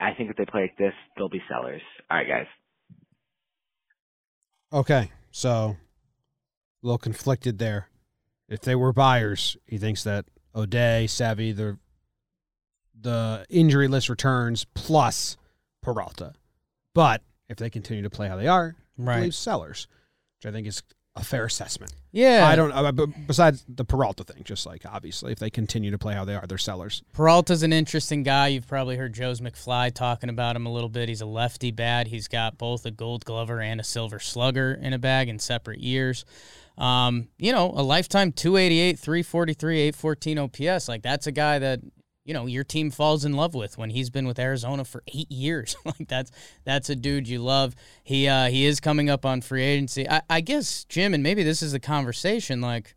[0.00, 1.82] I think if they play like this, they'll be sellers.
[2.10, 2.46] All right, guys.
[4.72, 5.10] Okay.
[5.30, 5.76] So
[6.82, 7.88] a little conflicted there.
[8.48, 11.78] If they were buyers, he thinks that O'Day, Savvy, the
[13.00, 15.36] the injury list returns plus
[15.82, 16.32] Peralta.
[16.94, 19.32] But if they continue to play how they are, Right.
[19.32, 19.86] sellers,
[20.38, 20.82] which I think is
[21.14, 21.92] a fair assessment.
[22.10, 22.46] Yeah.
[22.46, 22.72] I don't.
[22.72, 26.24] Uh, but besides the Peralta thing, just like obviously, if they continue to play how
[26.24, 27.02] they are, they're sellers.
[27.12, 28.48] Peralta's an interesting guy.
[28.48, 31.08] You've probably heard Joe's McFly talking about him a little bit.
[31.08, 32.08] He's a lefty bat.
[32.08, 35.80] He's got both a gold glover and a silver slugger in a bag in separate
[35.80, 36.24] years.
[36.78, 40.88] Um, you know, a lifetime 288, 343, 814 OPS.
[40.88, 41.80] Like, that's a guy that,
[42.24, 45.30] you know, your team falls in love with when he's been with Arizona for eight
[45.30, 45.76] years.
[45.84, 46.30] like, that's
[46.64, 47.74] that's a dude you love.
[48.04, 50.08] He uh, he is coming up on free agency.
[50.08, 52.94] I, I guess, Jim, and maybe this is the conversation, like,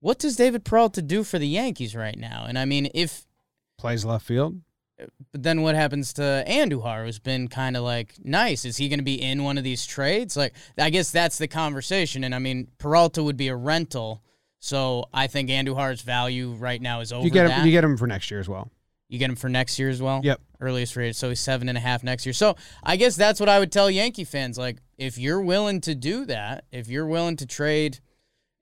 [0.00, 2.44] what does David Peralta do for the Yankees right now?
[2.46, 3.26] And I mean, if
[3.78, 4.60] Plays left field.
[4.98, 8.64] But then what happens to Andujar, who's been kind of like nice?
[8.64, 10.36] Is he going to be in one of these trades?
[10.36, 12.24] Like, I guess that's the conversation.
[12.24, 14.22] And I mean, Peralta would be a rental,
[14.58, 17.24] so I think Andujar's value right now is over.
[17.24, 17.60] You get that.
[17.60, 17.66] him.
[17.66, 18.70] You get him for next year as well.
[19.08, 20.20] You get him for next year as well.
[20.24, 20.40] Yep.
[20.60, 22.32] Earliest rate, so he's seven and a half next year.
[22.32, 24.58] So I guess that's what I would tell Yankee fans.
[24.58, 28.00] Like, if you're willing to do that, if you're willing to trade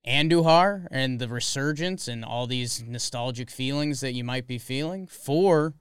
[0.07, 5.75] Andujar and the resurgence and all these nostalgic feelings that you might be feeling for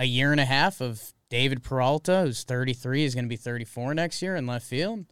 [0.00, 3.92] a year and a half of David Peralta, who's 33, is going to be 34
[3.92, 5.04] next year in left field.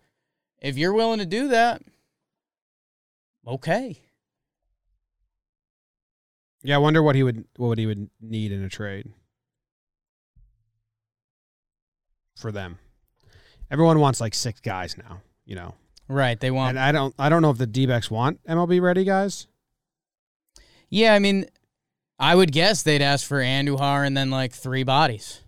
[0.61, 1.83] If you're willing to do that,
[3.47, 4.01] okay.
[6.63, 9.13] Yeah, I wonder what he would what he would need in a trade
[12.35, 12.79] for them.
[13.71, 15.75] Everyone wants like six guys now, you know.
[16.09, 16.41] Right.
[16.41, 19.47] They want And I don't I don't know if the D-backs want MLB ready guys.
[20.89, 21.45] Yeah, I mean,
[22.19, 25.41] I would guess they'd ask for Andujar and then like three bodies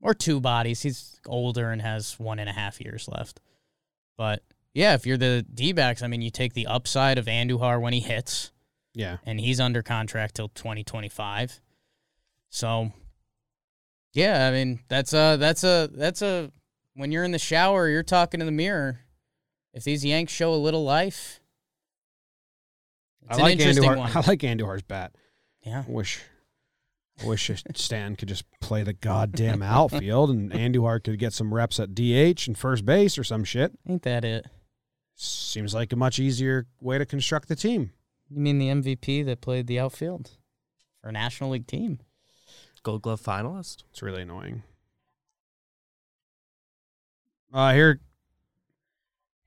[0.00, 0.82] or two bodies.
[0.82, 3.40] He's older and has one and a half years left.
[4.18, 4.42] But
[4.74, 7.92] yeah, if you're the D backs, I mean, you take the upside of Andujar when
[7.92, 8.50] he hits,
[8.94, 9.18] Yeah.
[9.24, 11.60] and he's under contract till 2025.
[12.50, 12.92] So
[14.12, 16.50] yeah, I mean, that's a, that's a, that's a,
[16.94, 19.00] when you're in the shower, you're talking to the mirror.
[19.72, 21.40] If these Yanks show a little life,
[23.22, 23.96] it's I an like interesting Andujar.
[23.96, 24.10] one.
[24.16, 25.14] I like Andujar's bat.
[25.62, 25.84] Yeah.
[25.86, 26.20] Wish
[27.24, 31.94] wish Stan could just play the goddamn outfield and Andujar could get some reps at
[31.94, 33.72] DH and first base or some shit.
[33.88, 34.46] Ain't that it?
[35.14, 37.92] Seems like a much easier way to construct the team.
[38.28, 40.30] You mean the MVP that played the outfield
[41.00, 42.00] for a National League team?
[42.82, 43.84] Gold Glove finalist.
[43.90, 44.62] It's really annoying.
[47.52, 48.00] Uh here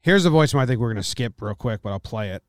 [0.02, 2.44] here's a voicemail I think we're gonna skip real quick, but I'll play it.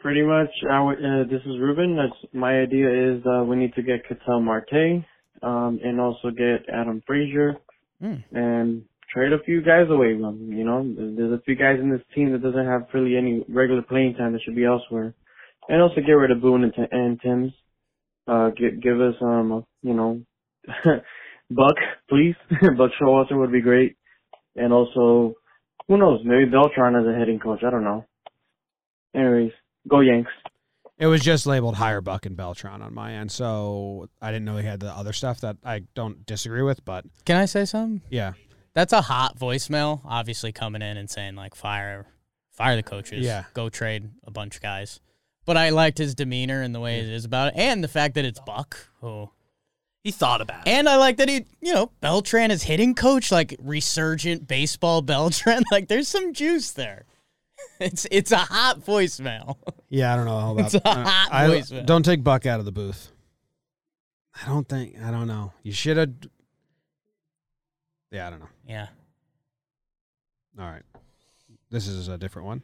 [0.00, 0.92] Pretty much, uh,
[1.30, 1.94] this is Ruben.
[1.96, 5.04] That's my idea is uh, we need to get Ketel Marte,
[5.42, 7.56] um, and also get Adam Frazier,
[8.00, 8.14] Hmm.
[8.32, 8.82] and
[9.12, 10.14] trade a few guys away.
[10.14, 13.44] Um, you know, there's a few guys in this team that doesn't have really any
[13.46, 15.12] regular playing time that should be elsewhere,
[15.68, 17.52] and also get rid of Boone and, T- and Tim's.
[18.26, 20.22] Uh, give, give us um, you know,
[21.50, 21.76] Buck,
[22.08, 22.36] please.
[22.78, 23.96] Buck Showalter would be great,
[24.56, 25.34] and also,
[25.88, 26.20] who knows?
[26.24, 27.60] Maybe Beltran as a hitting coach.
[27.66, 28.06] I don't know.
[29.14, 29.52] Anyways,
[29.88, 30.30] go Yanks.
[30.98, 34.58] It was just labeled higher Buck and Beltran on my end, so I didn't know
[34.58, 36.84] he had the other stuff that I don't disagree with.
[36.84, 38.02] But Can I say something?
[38.10, 38.34] yeah,
[38.74, 42.06] That's a hot voicemail, obviously coming in and saying like fire
[42.50, 43.24] fire the coaches.
[43.24, 43.44] Yeah.
[43.54, 45.00] Go trade a bunch of guys.
[45.46, 47.54] But I liked his demeanor and the way it is about it.
[47.56, 49.30] And the fact that it's Buck who
[50.04, 50.70] He thought about it.
[50.70, 55.62] and I like that he, you know, Beltran is hitting coach, like resurgent baseball Beltran.
[55.72, 57.06] Like there's some juice there.
[57.80, 59.56] It's it's a hot voicemail.
[59.88, 60.66] yeah, I don't know all about.
[60.66, 61.86] It's a hot I, voicemail.
[61.86, 63.10] don't take Buck out of the booth.
[64.34, 64.96] I don't think.
[65.02, 65.54] I don't know.
[65.62, 66.12] You should have.
[68.10, 68.48] Yeah, I don't know.
[68.68, 68.88] Yeah.
[70.58, 70.82] All right,
[71.70, 72.62] this is a different one.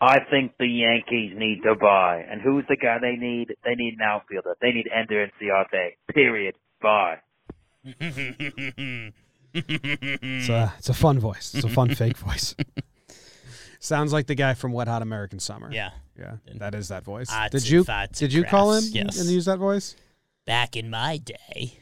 [0.00, 2.24] I think the Yankees need to buy.
[2.28, 3.54] And who's the guy they need?
[3.64, 4.56] They need an outfielder.
[4.60, 5.92] They need Ender Inciarte.
[6.12, 6.56] Period.
[6.82, 7.18] Buy.
[9.54, 11.54] It's a it's a fun voice.
[11.54, 12.56] It's a fun fake voice.
[13.84, 15.68] Sounds like the guy from Wet Hot American Summer.
[15.70, 15.90] yeah.
[16.18, 17.26] yeah, that is that voice.
[17.30, 19.20] Ah, Did you did you call crass, yes.
[19.20, 19.94] and use that voice?
[20.46, 21.78] Back in my day.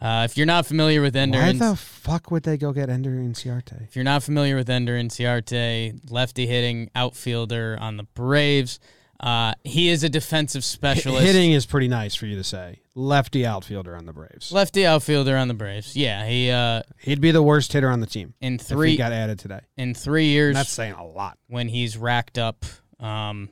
[0.00, 3.10] Uh, if you're not familiar with Ender Why the fuck would they go get Ender
[3.10, 3.82] Inciarte?
[3.82, 8.78] If you're not familiar with Ender Inciarte, lefty hitting outfielder on the Braves,
[9.22, 11.24] uh, he is a defensive specialist.
[11.24, 12.80] Hitting is pretty nice for you to say.
[12.94, 14.50] Lefty outfielder on the Braves.
[14.52, 15.96] lefty outfielder on the Braves.
[15.96, 18.96] Yeah, he uh, He'd be the worst hitter on the team in if he three
[18.96, 19.60] got added today.
[19.76, 21.38] in three years that's saying a lot.
[21.46, 22.64] when he's racked up
[23.00, 23.48] um,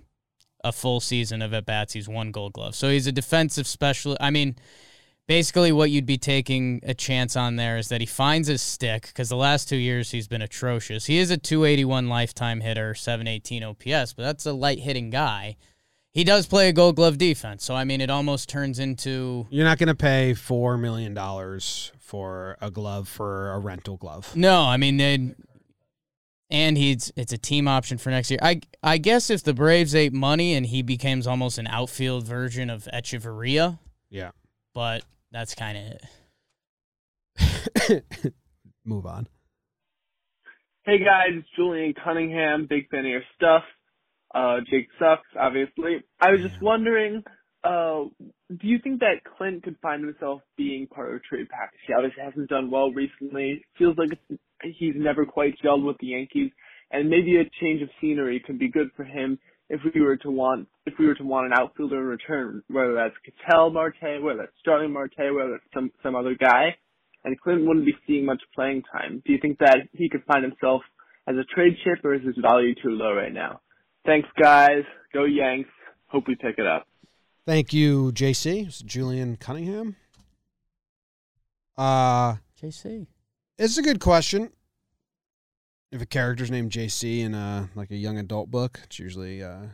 [0.63, 2.75] a full season of at bats, he's won Gold Glove.
[2.75, 4.21] So he's a defensive specialist.
[4.21, 4.57] I mean,
[5.31, 9.07] basically, what you'd be taking a chance on there is that he finds his stick
[9.07, 11.07] because the last two years he's been atrocious.
[11.07, 15.55] He is a 281 lifetime hitter, 718 OPS, but that's a light hitting guy.
[16.11, 19.65] He does play a Gold Glove defense, so I mean, it almost turns into You're
[19.65, 24.35] not going to pay four million dollars for a glove for a rental glove.
[24.35, 25.33] No, I mean they
[26.51, 28.41] and he's it's a team option for next year.
[28.43, 32.69] I I guess if the Braves ate money and he becomes almost an outfield version
[32.69, 33.79] of Hechavarria,
[34.11, 34.33] Yeah.
[34.75, 35.85] but that's kind of
[37.39, 38.05] it.
[38.85, 39.27] Move on.
[40.85, 43.63] Hey guys, it's Julian Cunningham, big fan of your stuff.
[44.35, 46.03] Uh, Jake sucks, obviously.
[46.21, 47.23] I was just wondering,
[47.63, 48.05] uh,
[48.49, 51.81] do you think that Clint could find himself being part of a trade package?
[51.87, 53.63] He obviously hasn't done well recently.
[53.77, 54.19] Feels like
[54.63, 56.51] he's never quite gelled with the Yankees,
[56.91, 59.39] and maybe a change of scenery could be good for him
[59.71, 62.93] if we were to want if we were to want an outfielder in return, whether
[62.93, 66.77] that's Ketel Marte, whether that's Starling Marte, whether it's some some other guy
[67.25, 69.23] and Clint wouldn't be seeing much playing time.
[69.27, 70.83] Do you think that he could find himself
[71.27, 73.61] as a trade chip, or is his value too low right now?
[74.07, 74.85] Thanks, guys.
[75.13, 75.69] Go Yanks.
[76.07, 76.87] Hope we pick it up.
[77.47, 78.67] Thank you, JC.
[78.67, 79.97] It's Julian Cunningham.
[81.77, 83.07] Uh JC.
[83.59, 84.51] it's a good question.
[85.93, 89.67] If a character's named JC in a like a young adult book, it's usually uh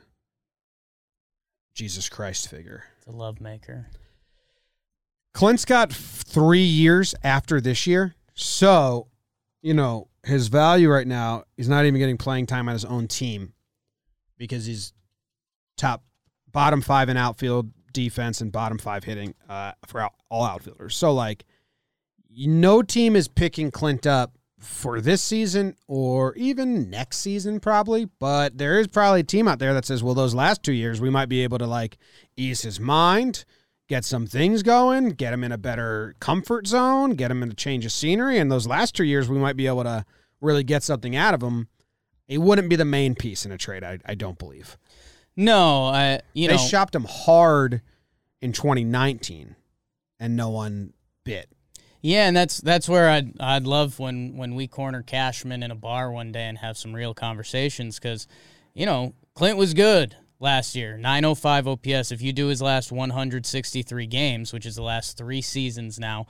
[1.75, 2.85] Jesus Christ figure.
[2.99, 3.89] It's a love maker.
[5.35, 8.15] Clint's got three years after this year.
[8.33, 9.09] So,
[9.61, 13.07] you know, his value right now, he's not even getting playing time on his own
[13.07, 13.53] team
[14.39, 14.95] because he's
[15.77, 16.03] top,
[16.51, 20.97] bottom five in outfield defense and bottom five hitting uh, for out, all outfielders.
[20.97, 21.45] So, like,
[22.35, 28.07] no team is picking Clint up for this season or even next season, probably.
[28.19, 31.01] But there is probably a team out there that says, well, those last two years,
[31.01, 31.99] we might be able to, like,
[32.37, 33.45] ease his mind
[33.89, 37.55] get some things going, get him in a better comfort zone, get him in a
[37.55, 38.39] change of scenery.
[38.39, 40.05] And those last two years, we might be able to
[40.41, 41.69] really get something out of him.
[42.29, 44.77] It wouldn't be the main piece in a trade, I, I don't believe.
[45.37, 47.83] No, I you they know shopped him hard
[48.41, 49.55] in 2019,
[50.19, 51.49] and no one bit.
[52.03, 55.77] Yeah, and that's that's where I'd I'd love when when we corner Cashman in a
[55.77, 58.27] bar one day and have some real conversations because,
[58.75, 62.13] you know, Clint was good last year, 905 OPS.
[62.13, 66.27] If you do his last 163 games, which is the last three seasons now,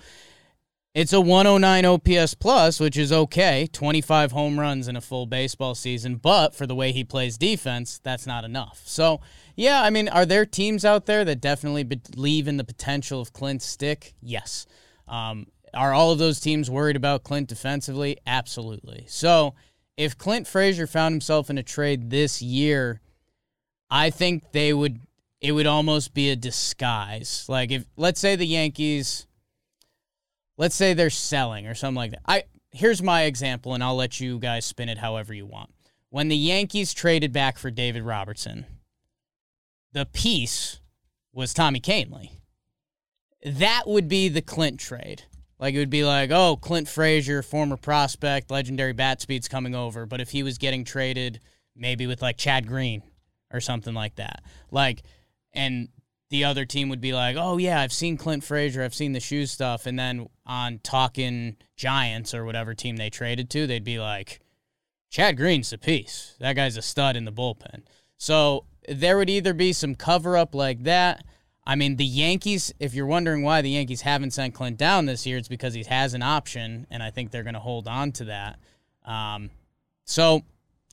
[0.97, 3.69] it's a 109 OPS plus, which is okay.
[3.71, 8.01] 25 home runs in a full baseball season, but for the way he plays defense,
[8.03, 8.81] that's not enough.
[8.87, 9.21] So,
[9.57, 13.35] yeah, I mean, are there teams out there that definitely believe in the potential of
[13.35, 14.15] Clint's stick?
[14.23, 14.67] Yes.
[15.07, 18.19] Um, are all of those teams worried about Clint defensively?
[18.27, 19.05] Absolutely.
[19.09, 19.55] So,
[19.97, 23.01] if Clint Frazier found himself in a trade this year,
[23.91, 25.01] I think they would
[25.41, 27.47] it would almost be a disguise.
[27.49, 29.27] Like if let's say the Yankees
[30.57, 32.23] let's say they're selling or something like that.
[32.27, 35.71] I here's my example and I'll let you guys spin it however you want.
[36.11, 38.67] When the Yankees traded back for David Robertson,
[39.93, 40.81] the piece
[41.33, 42.31] was Tommy Kahnle.
[43.45, 45.25] That would be the Clint trade.
[45.59, 50.07] Like it would be like, oh, Clint Frazier, former prospect, legendary bat speed's coming over.
[50.07, 51.41] But if he was getting traded,
[51.75, 53.03] maybe with like Chad Green
[53.53, 54.43] or something like that.
[54.71, 55.03] Like,
[55.53, 55.89] and
[56.29, 59.21] the other team would be like, "Oh yeah, I've seen Clint Frazier, I've seen the
[59.21, 63.99] shoe stuff," and then on talking Giants or whatever team they traded to, they'd be
[63.99, 64.41] like,
[65.11, 66.35] "Chad Green's a piece.
[66.41, 67.83] That guy's a stud in the bullpen."
[68.19, 71.25] So there would either be some cover up like that.
[71.67, 72.73] I mean, the Yankees.
[72.79, 75.83] If you're wondering why the Yankees haven't sent Clint down this year, it's because he
[75.85, 78.59] has an option, and I think they're going to hold on to that.
[79.05, 79.51] Um,
[80.05, 80.43] so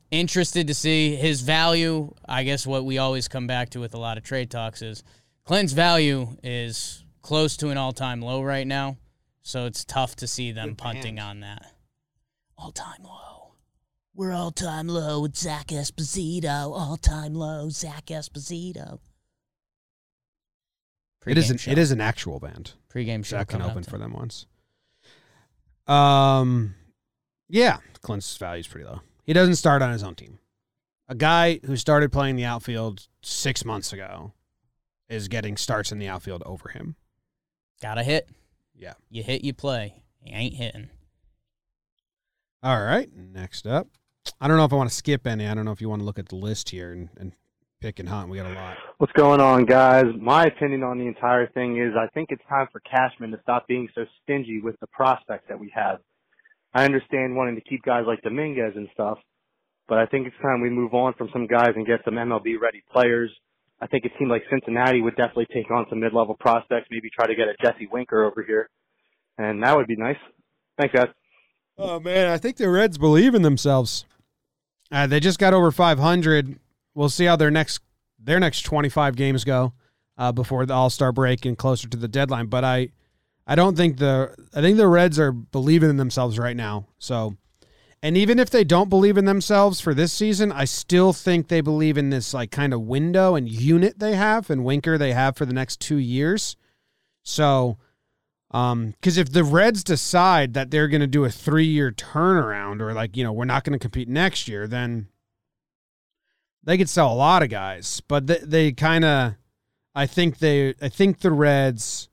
[0.10, 2.14] interested to see his value.
[2.28, 5.04] I guess what we always come back to with a lot of trade talks is
[5.44, 8.98] Clint's value is close to an all-time low right now,
[9.42, 11.30] so it's tough to see them Good punting band.
[11.30, 11.72] on that.
[12.58, 13.54] All-time low.
[14.16, 16.72] We're all-time low with Zach Esposito.
[16.72, 19.00] All-time low, Zach Esposito.
[21.26, 21.72] It is an, show.
[21.72, 22.74] it is an actual band.
[22.94, 23.38] pregame show.
[23.38, 24.46] Zach can open for them once.
[25.88, 26.76] Um,
[27.50, 29.02] yeah, Clint's value is pretty low.
[29.24, 30.40] He doesn't start on his own team.
[31.08, 34.34] A guy who started playing the outfield six months ago
[35.10, 36.96] is getting starts in the outfield over him.
[37.82, 38.30] Gotta hit.
[38.76, 38.94] Yeah.
[39.10, 40.04] You hit, you play.
[40.22, 40.90] You ain't hitting.
[42.62, 43.88] All right, next up.
[44.40, 45.46] I don't know if I want to skip any.
[45.46, 47.34] I don't know if you want to look at the list here and, and
[47.84, 48.30] pick and hunt.
[48.30, 48.78] We got a lot.
[48.98, 50.06] What's going on, guys?
[50.18, 53.68] My opinion on the entire thing is I think it's time for Cashman to stop
[53.68, 56.00] being so stingy with the prospects that we have.
[56.74, 59.18] I understand wanting to keep guys like Dominguez and stuff,
[59.90, 62.56] but I think it's time we move on from some guys and get some MLB
[62.60, 63.30] ready players.
[63.82, 67.10] I think a team like Cincinnati would definitely take on some mid level prospects, maybe
[67.14, 68.70] try to get a Jesse Winker over here.
[69.38, 70.18] And that would be nice.
[70.80, 71.10] Thanks, guys.
[71.78, 74.06] Oh man, I think the Reds believe in themselves.
[74.90, 76.60] Uh, they just got over 500.
[76.96, 77.82] We'll see how their next
[78.20, 79.74] their next 25 games go
[80.18, 82.48] uh, before the All Star break and closer to the deadline.
[82.48, 82.90] But I,
[83.46, 86.88] I don't think the I think the Reds are believing in themselves right now.
[87.00, 87.36] So,
[88.02, 91.62] and even if they don't believe in themselves for this season, I still think they
[91.62, 95.36] believe in this like kind of window and unit they have and Winker they have
[95.36, 96.56] for the next two years.
[97.24, 97.78] So,
[98.52, 102.82] um, because if the Reds decide that they're going to do a three year turnaround
[102.82, 105.08] or like, you know, we're not going to compete next year, then
[106.64, 108.02] they could sell a lot of guys.
[108.08, 109.36] But they, they kind of,
[109.96, 112.10] I think they, I think the Reds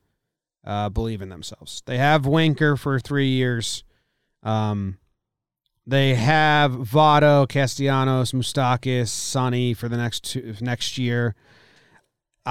[0.64, 1.82] uh, believe in themselves.
[1.86, 3.84] They have Winker for three years.
[4.42, 4.98] Um,
[5.86, 11.34] they have Votto, Castellanos, Moustakas, Sonny for the next two, next year.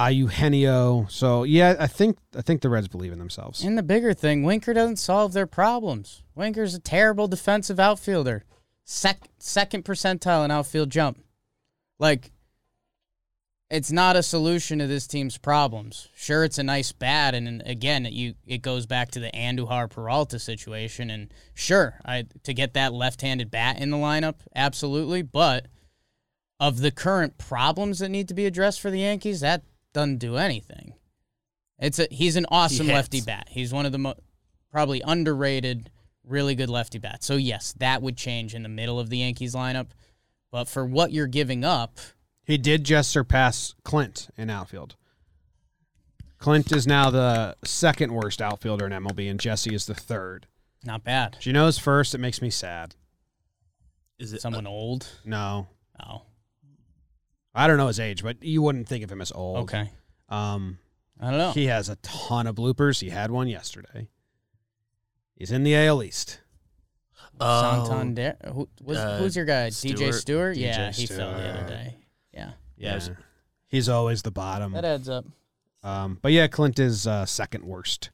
[0.08, 1.06] Eugenio.
[1.10, 3.62] So yeah, I think I think the Reds believe in themselves.
[3.62, 6.22] And the bigger thing, Winker doesn't solve their problems.
[6.34, 8.44] Winker's a terrible defensive outfielder.
[8.84, 11.22] Sec- second percentile in outfield jump.
[12.00, 12.32] Like,
[13.70, 16.08] it's not a solution to this team's problems.
[16.16, 20.40] Sure, it's a nice bat, and, again, you it goes back to the Andujar Peralta
[20.40, 21.10] situation.
[21.10, 25.22] And sure, I to get that left-handed bat in the lineup, absolutely.
[25.22, 25.68] But
[26.58, 30.36] of the current problems that need to be addressed for the Yankees, that doesn't do
[30.36, 30.94] anything.
[31.78, 32.96] It's a he's an awesome hits.
[32.96, 33.48] lefty bat.
[33.50, 34.18] He's one of the mo-
[34.72, 35.90] probably underrated,
[36.24, 37.24] really good lefty bats.
[37.24, 39.88] So yes, that would change in the middle of the Yankees lineup.
[40.50, 41.98] But for what you're giving up,
[42.44, 44.96] He did just surpass Clint in outfield.
[46.38, 50.46] Clint is now the second worst outfielder in MLB, and Jesse is the third.
[50.84, 51.36] not bad.
[51.40, 52.14] Gino's first.
[52.14, 52.94] It makes me sad.
[54.18, 55.06] Is it Someone old?
[55.24, 55.68] No,
[56.04, 56.22] Oh,
[57.54, 59.58] I don't know his age, but you wouldn't think of him as old.
[59.64, 59.90] okay.
[60.30, 60.78] Um,
[61.20, 61.52] I don't know.
[61.52, 63.00] he has a ton of bloopers.
[63.00, 64.08] He had one yesterday.
[65.36, 66.40] He's in the AL East.
[67.40, 68.36] Oh, Santander.
[68.52, 69.68] Who, was, uh, who's your guy?
[69.68, 70.14] DJ Stewart.
[70.14, 70.56] Stewart?
[70.56, 71.96] DJ yeah, he fell the other day.
[72.32, 73.10] Yeah, Yeah, it was-
[73.68, 74.72] He's always the bottom.
[74.72, 75.24] that adds up.
[75.82, 78.10] Um, but yeah, Clint is uh, second worst,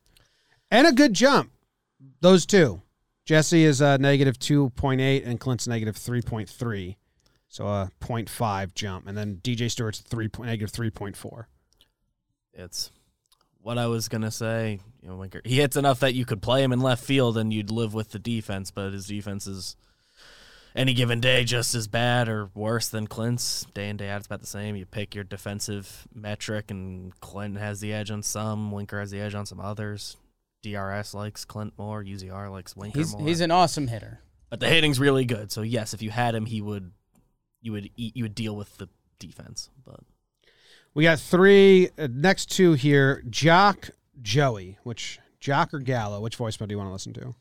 [0.70, 1.50] and a good jump.
[2.20, 2.82] Those two,
[3.24, 6.96] Jesse is uh, negative two point eight, and Clint's negative three point three,
[7.48, 11.48] so a 0.5 jump, and then DJ Stewart's three point negative three point four.
[12.52, 12.90] it's
[13.66, 14.78] what I was gonna say.
[15.02, 17.52] You know, Winker, he hits enough that you could play him in left field and
[17.52, 19.74] you'd live with the defense, but his defense is
[20.76, 23.66] any given day just as bad or worse than Clint's.
[23.74, 24.76] Day in day out, it's about the same.
[24.76, 28.70] You pick your defensive metric, and Clint has the edge on some.
[28.70, 30.16] Winker has the edge on some others.
[30.62, 32.04] DRS likes Clint more.
[32.04, 33.26] UZR likes Winker He's more.
[33.26, 34.20] he's an awesome hitter.
[34.48, 35.50] but the hitting's really good.
[35.50, 36.92] So yes, if you had him, he would
[37.62, 38.88] you would eat, you would deal with the
[39.18, 39.70] defense.
[39.84, 40.00] But
[40.96, 43.90] We got three uh, next two here: Jock,
[44.22, 44.78] Joey.
[44.82, 46.20] Which Jock or Gallo?
[46.20, 47.34] Which voicemail do you want to listen to?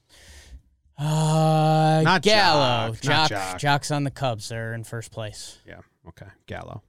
[1.02, 2.94] Uh, Not Gallo.
[2.96, 3.60] Jock, not Jock, Jock.
[3.60, 4.50] Jock's on the Cubs.
[4.50, 5.60] They're in first place.
[5.66, 5.80] Yeah,
[6.10, 6.84] okay, Gallo.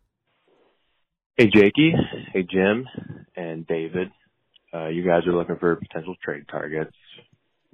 [1.36, 1.94] Hey, Jakey.
[2.32, 2.88] Hey, Jim
[3.36, 4.10] and David.
[4.74, 6.96] Uh, you guys are looking for potential trade targets.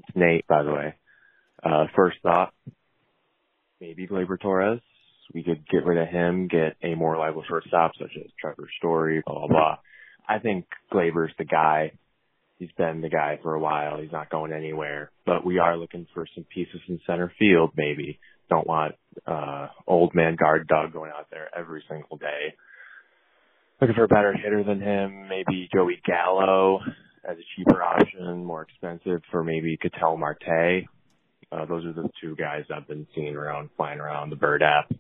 [0.01, 0.95] It's Nate, by the way.
[1.63, 2.53] Uh, first thought,
[3.81, 4.83] maybe Gleyber Torres
[5.35, 9.23] we could get rid of him, get a more reliable shortstop such as Trevor Story,
[9.27, 9.77] blah blah blah.
[10.29, 11.93] I think Gleyber's the guy.
[12.59, 14.01] He's been the guy for a while.
[14.01, 15.11] He's not going anywhere.
[15.27, 17.73] But we are looking for some pieces in center field.
[17.77, 18.19] Maybe
[18.49, 18.95] don't want
[19.27, 22.55] uh old man guard Doug going out there every single day.
[23.81, 25.29] Looking for a better hitter than him.
[25.29, 26.81] Maybe Joey Gallo
[27.29, 30.85] as a cheaper option, more expensive for maybe Ketel Marte.
[31.51, 34.93] Uh, those are the two guys I've been seeing around, flying around the Bird app.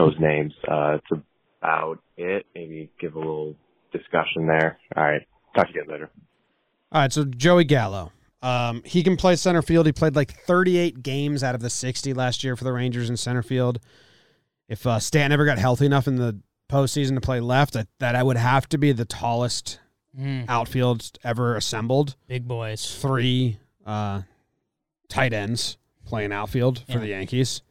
[0.00, 0.52] Those names.
[0.66, 1.22] Uh, it's
[1.60, 2.46] about it.
[2.54, 3.54] Maybe give a little
[3.92, 4.78] discussion there.
[4.96, 5.26] All right.
[5.54, 6.10] Talk to you guys later.
[6.92, 8.12] All right, so Joey Gallo.
[8.42, 9.84] Um, he can play center field.
[9.86, 13.16] He played like 38 games out of the 60 last year for the Rangers in
[13.16, 13.78] center field.
[14.68, 16.38] If uh, Stan ever got healthy enough in the
[16.70, 19.78] postseason to play left, that, that I would have to be the tallest
[20.18, 20.46] Mm.
[20.48, 22.16] outfield ever assembled.
[22.26, 22.98] Big boys.
[23.00, 24.22] Three uh,
[25.08, 26.98] tight ends playing outfield for Yeah.
[26.98, 27.62] the Yankees.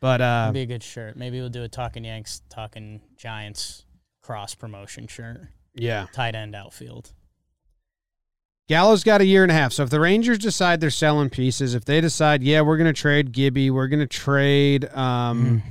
[0.00, 1.16] But uh, That'd be a good shirt.
[1.16, 3.84] Maybe we'll do a Talking Yanks, Talking Giants
[4.22, 5.48] cross promotion shirt.
[5.74, 7.12] yeah, Tight end outfield.
[8.68, 9.72] Gallo's got a year and a half.
[9.72, 12.98] So if the Rangers decide they're selling pieces, if they decide, yeah, we're going to
[13.00, 15.62] trade Gibby, we're going to trade um, Mm.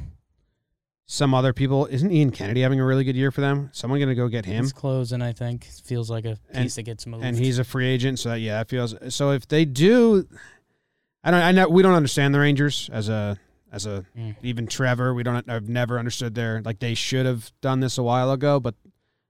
[1.06, 1.86] some other people.
[1.92, 3.70] Isn't Ian Kennedy having a really good year for them?
[3.72, 4.64] Someone going to go get him?
[4.64, 5.66] He's closing, I think.
[5.86, 7.24] Feels like a piece And- that gets moved.
[7.24, 8.18] and he's a free agent.
[8.18, 8.96] So that, yeah, it feels.
[9.14, 10.28] So if they do,
[11.24, 11.42] I don't.
[11.42, 13.38] I know we don't understand the Rangers as a
[13.72, 14.36] as a Mm.
[14.44, 15.14] even Trevor.
[15.14, 15.50] We don't.
[15.50, 18.76] I've never understood their like they should have done this a while ago, but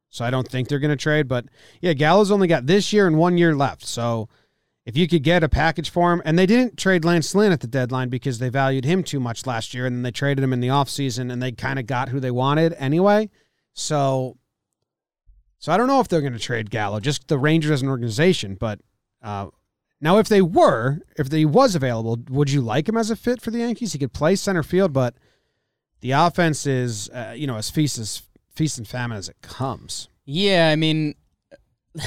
[0.09, 1.27] so I don't think they're going to trade.
[1.27, 1.45] But
[1.81, 3.85] yeah, Gallo's only got this year and one year left.
[3.85, 4.29] So
[4.85, 7.59] if you could get a package for him, and they didn't trade Lance Lynn at
[7.59, 10.53] the deadline because they valued him too much last year, and then they traded him
[10.53, 13.29] in the offseason and they kind of got who they wanted anyway.
[13.73, 14.37] So
[15.59, 17.89] so I don't know if they're going to trade Gallo, just the Rangers as an
[17.89, 18.55] organization.
[18.55, 18.79] But
[19.21, 19.47] uh,
[19.99, 23.41] now, if they were, if he was available, would you like him as a fit
[23.41, 23.93] for the Yankees?
[23.93, 25.15] He could play center field, but
[26.01, 28.21] the offense is, uh, you know, as feast as
[28.53, 30.07] feast and famine as it comes.
[30.25, 31.15] Yeah, I mean,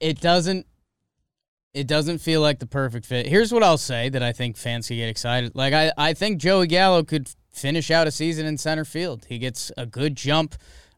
[0.00, 0.66] it doesn't.
[1.72, 3.26] It doesn't feel like the perfect fit.
[3.26, 5.54] Here's what I'll say that I think fans could get excited.
[5.54, 9.26] Like I, I think Joey Gallo could finish out a season in center field.
[9.28, 10.54] He gets a good jump.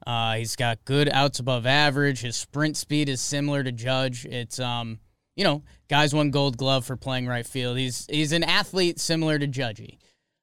[0.08, 2.22] Uh, he's got good outs above average.
[2.22, 4.24] His sprint speed is similar to Judge.
[4.24, 5.00] It's um,
[5.36, 7.76] you know, guys won Gold Glove for playing right field.
[7.76, 9.98] He's he's an athlete similar to Judgy.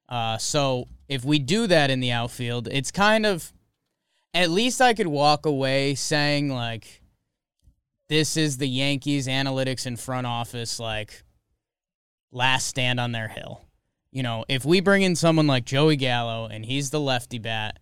[0.08, 3.52] Uh, so if we do that in the outfield, it's kind of
[4.36, 7.02] at least I could walk away saying like
[8.08, 11.24] this is the Yankees analytics and front office like
[12.32, 13.66] last stand on their hill.
[14.12, 17.80] You know, if we bring in someone like Joey Gallo and he's the lefty bat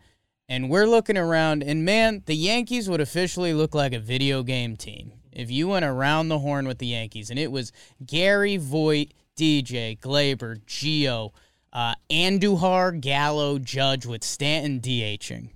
[0.47, 4.75] and we're looking around and man, the Yankees would officially look like a video game
[4.75, 5.13] team.
[5.31, 7.71] If you went around the horn with the Yankees and it was
[8.05, 11.31] Gary Voit, DJ, Gleyber, Gio,
[11.71, 15.49] uh, Andujar, Gallo, Judge with Stanton DHing.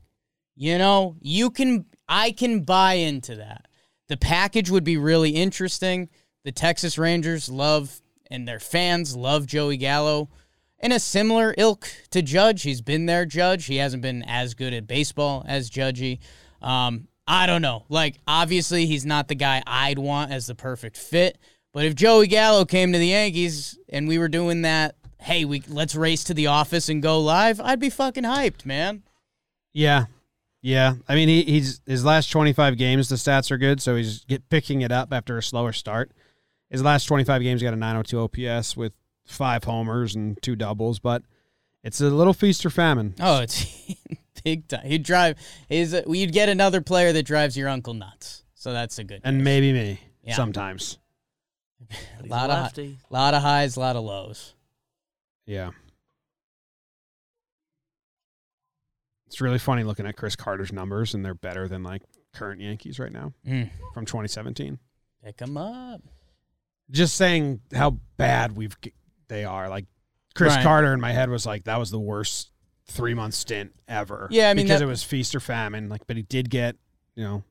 [0.55, 3.67] You know, you can I can buy into that.
[4.07, 6.09] The package would be really interesting.
[6.43, 10.29] The Texas Rangers love and their fans love Joey Gallo.
[10.79, 13.65] In a similar ilk to Judge, he's been their Judge.
[13.65, 16.19] He hasn't been as good at baseball as Judgy.
[16.61, 17.85] Um, I don't know.
[17.89, 21.37] Like, obviously, he's not the guy I'd want as the perfect fit.
[21.73, 25.61] But if Joey Gallo came to the Yankees and we were doing that, hey, we
[25.67, 29.03] let's race to the office and go live, I'd be fucking hyped, man.
[29.73, 30.05] Yeah,
[30.61, 30.95] yeah.
[31.07, 33.09] I mean, he, he's his last twenty five games.
[33.09, 36.11] The stats are good, so he's get picking it up after a slower start.
[36.69, 38.93] His last twenty five games got a nine hundred two OPS with
[39.27, 41.21] five homers and two doubles, but
[41.83, 43.13] it's a little feast or famine.
[43.19, 43.65] Oh, it's
[44.43, 44.85] big time.
[44.85, 45.37] He'd drive
[45.69, 48.43] is you'd get another player that drives your uncle nuts.
[48.55, 49.21] So that's a good.
[49.23, 50.35] and maybe me Yeah.
[50.35, 50.97] sometimes.
[52.23, 52.97] a lot of lefty.
[53.11, 54.55] lot of highs, a lot of lows.
[55.45, 55.69] Yeah.
[59.27, 62.01] It's really funny looking at Chris Carter's numbers, and they're better than like
[62.33, 63.69] current Yankees right now Mm.
[63.93, 64.79] from 2017.
[65.23, 66.01] Pick them up.
[66.89, 68.75] Just saying how bad we've
[69.27, 69.69] they are.
[69.69, 69.85] Like
[70.35, 70.63] Chris Right.
[70.63, 72.51] Carter in my head was like that was the worst
[72.87, 74.27] three month stint ever.
[74.31, 75.89] Yeah, I mean, because that- it was feast or famine.
[75.89, 76.75] Like, but he did get
[77.15, 77.43] you know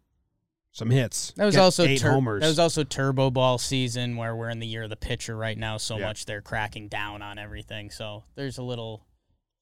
[0.73, 1.33] some hits.
[1.37, 2.43] That was Got also eight tur- homers.
[2.43, 5.57] that was also Turbo Ball season where we're in the year of the pitcher right
[5.57, 5.79] now.
[5.79, 6.07] So Yeah.
[6.07, 7.91] much they're cracking down on everything.
[7.91, 9.07] So there's a little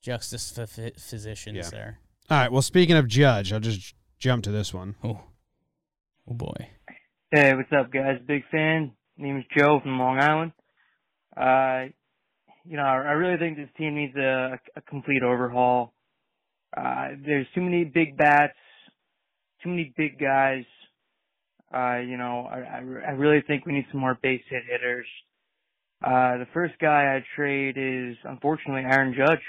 [0.03, 1.71] justice juxtapositions Yeah.
[1.71, 2.01] there.
[2.31, 2.51] All right.
[2.53, 4.97] Well, speaking of Judge, I'll just jump to this one.
[5.05, 5.21] Oh,
[6.29, 6.71] oh boy.
[7.31, 8.19] Hey, what's up, guys?
[8.27, 8.93] Big fan.
[9.17, 10.53] Name is Joe from Long Island.
[11.37, 11.93] Uh,
[12.65, 15.93] you know, I I really think this team needs a, a complete overhaul.
[16.77, 18.57] Uh, there's too many big bats,
[19.63, 20.65] too many big guys.
[21.73, 25.07] Uh, you know, I, I, I really think we need some more base hit hitters.
[26.05, 29.41] Uh, the first guy I'd trade is unfortunately Aaron Judge.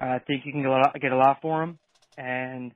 [0.00, 1.78] Uh, I think you can get a lot, get a lot for him,
[2.16, 2.72] and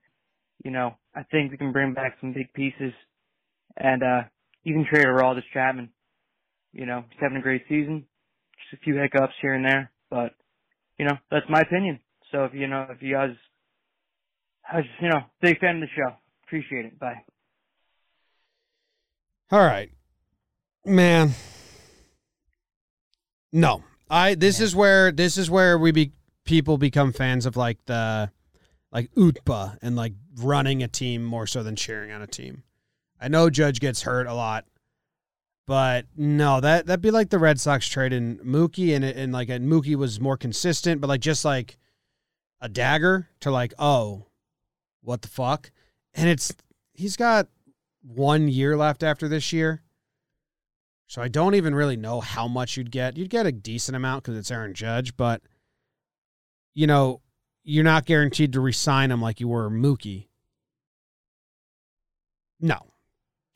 [0.64, 2.92] you know I think we can bring back some big pieces,
[3.76, 4.22] and uh,
[4.64, 5.90] you can trade Aroldis Chapman.
[6.72, 8.06] You know he's having a great season,
[8.62, 10.34] just a few hiccups here and there, but
[10.98, 12.00] you know that's my opinion.
[12.32, 13.34] So if you know if you guys,
[14.70, 16.98] I just you know big fan of the show, appreciate it.
[16.98, 17.22] Bye.
[19.50, 19.90] All right.
[20.84, 21.32] Man.
[23.52, 23.82] No.
[24.08, 26.12] I this is where this is where we be
[26.44, 28.30] people become fans of like the
[28.92, 32.62] like Utba and like running a team more so than cheering on a team.
[33.20, 34.64] I know Judge gets hurt a lot,
[35.66, 39.48] but no, that that'd be like the Red Sox trade trading Mookie and and like
[39.48, 41.78] and Mookie was more consistent, but like just like
[42.60, 44.26] a dagger to like oh,
[45.02, 45.70] what the fuck,
[46.14, 46.52] and it's
[46.92, 47.48] he's got
[48.02, 49.82] one year left after this year.
[51.06, 53.16] So I don't even really know how much you'd get.
[53.16, 55.42] You'd get a decent amount because it's Aaron Judge, but
[56.74, 57.20] you know,
[57.64, 60.28] you're not guaranteed to resign him like you were Mookie.
[62.60, 62.89] No.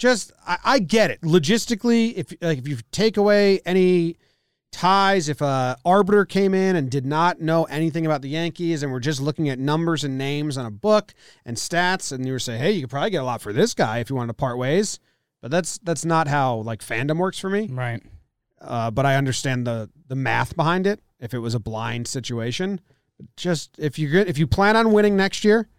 [0.05, 1.23] Just I, I get it.
[1.23, 4.19] Logistically, if like if you take away any
[4.71, 8.93] ties, if a arbiter came in and did not know anything about the Yankees and
[8.93, 11.15] we're just looking at numbers and names on a book
[11.47, 13.73] and stats, and you were saying, hey, you could probably get a lot for this
[13.73, 15.01] guy if you wanted to part ways.
[15.41, 17.71] But that's that's not how like fandom works for me.
[17.73, 18.03] Right.
[18.61, 21.01] Uh, but I understand the the math behind it.
[21.19, 22.79] If it was a blind situation,
[23.39, 25.71] just if you if you plan on winning next year,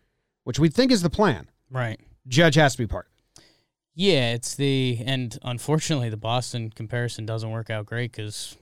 [0.46, 2.00] which we think is the plan, Right.
[2.28, 3.08] Judge has to be part.
[3.96, 8.58] Yeah, it's the and unfortunately the Boston comparison doesn't work out great because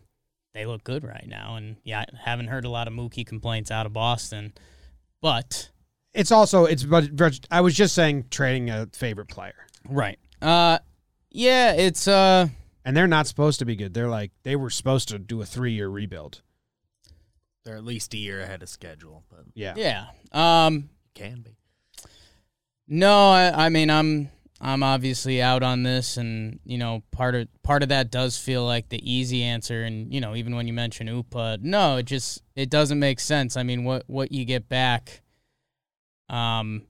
[0.54, 3.72] they look good right now, and yeah, I haven't heard a lot of Mookie complaints
[3.72, 4.54] out of Boston,
[5.22, 5.70] but
[6.14, 9.56] It's also it's but but I was just saying trading a favorite player.
[9.90, 10.78] right, uh,
[11.32, 12.48] yeah, it's uh,
[12.86, 13.96] And they're not supposed to be good.
[13.96, 16.42] They're like they were supposed to do a three year rebuild.
[17.66, 19.74] They're at least a year ahead of schedule, but Yeah.
[19.78, 21.58] yeah, um, can be.
[22.88, 24.30] No, I, I mean I'm
[24.66, 28.64] I'm obviously out on this, and you know part of part of that does feel
[28.66, 32.42] like the easy answer, and you know even when you mention Upa, no, it just
[32.56, 33.58] it doesn't make sense.
[33.58, 35.22] I mean, what what you get back,
[36.30, 36.84] um,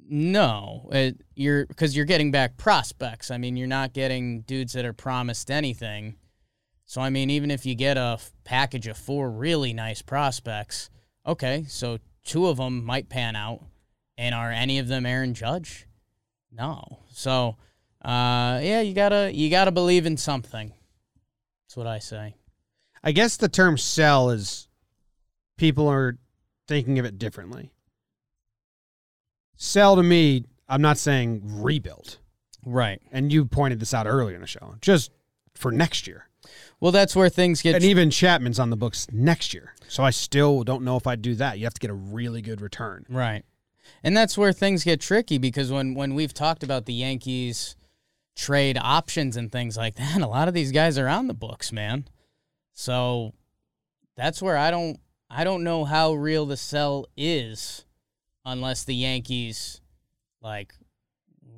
[0.00, 3.30] no, it, you're because you're getting back prospects.
[3.30, 6.16] I mean, you're not getting dudes that are promised anything.
[6.86, 10.88] So I mean, even if you get a package of four really nice prospects,
[11.26, 13.64] okay, so two of them might pan out,
[14.16, 15.86] and are any of them Aaron Judge?
[16.52, 17.00] No.
[17.10, 17.56] So,
[18.04, 20.72] uh, yeah, you gotta you gotta believe in something.
[21.66, 22.34] That's what I say.
[23.02, 24.68] I guess the term sell is
[25.56, 26.18] people are
[26.68, 27.72] thinking of it differently.
[29.56, 32.18] Sell to me, I'm not saying rebuild.
[32.64, 33.00] Right.
[33.12, 34.74] And you pointed this out earlier in the show.
[34.80, 35.10] Just
[35.54, 36.28] for next year.
[36.80, 37.74] Well, that's where things get.
[37.74, 39.74] And even Chapman's on the books next year.
[39.88, 41.58] So I still don't know if I'd do that.
[41.58, 43.06] You have to get a really good return.
[43.08, 43.44] Right.
[44.02, 47.76] And that's where things get tricky because when when we've talked about the Yankees
[48.36, 51.72] trade options and things like that, a lot of these guys are on the books,
[51.72, 52.06] man.
[52.72, 53.32] So
[54.16, 54.98] that's where I don't
[55.30, 57.84] I don't know how real the sell is
[58.44, 59.80] unless the Yankees
[60.40, 60.74] like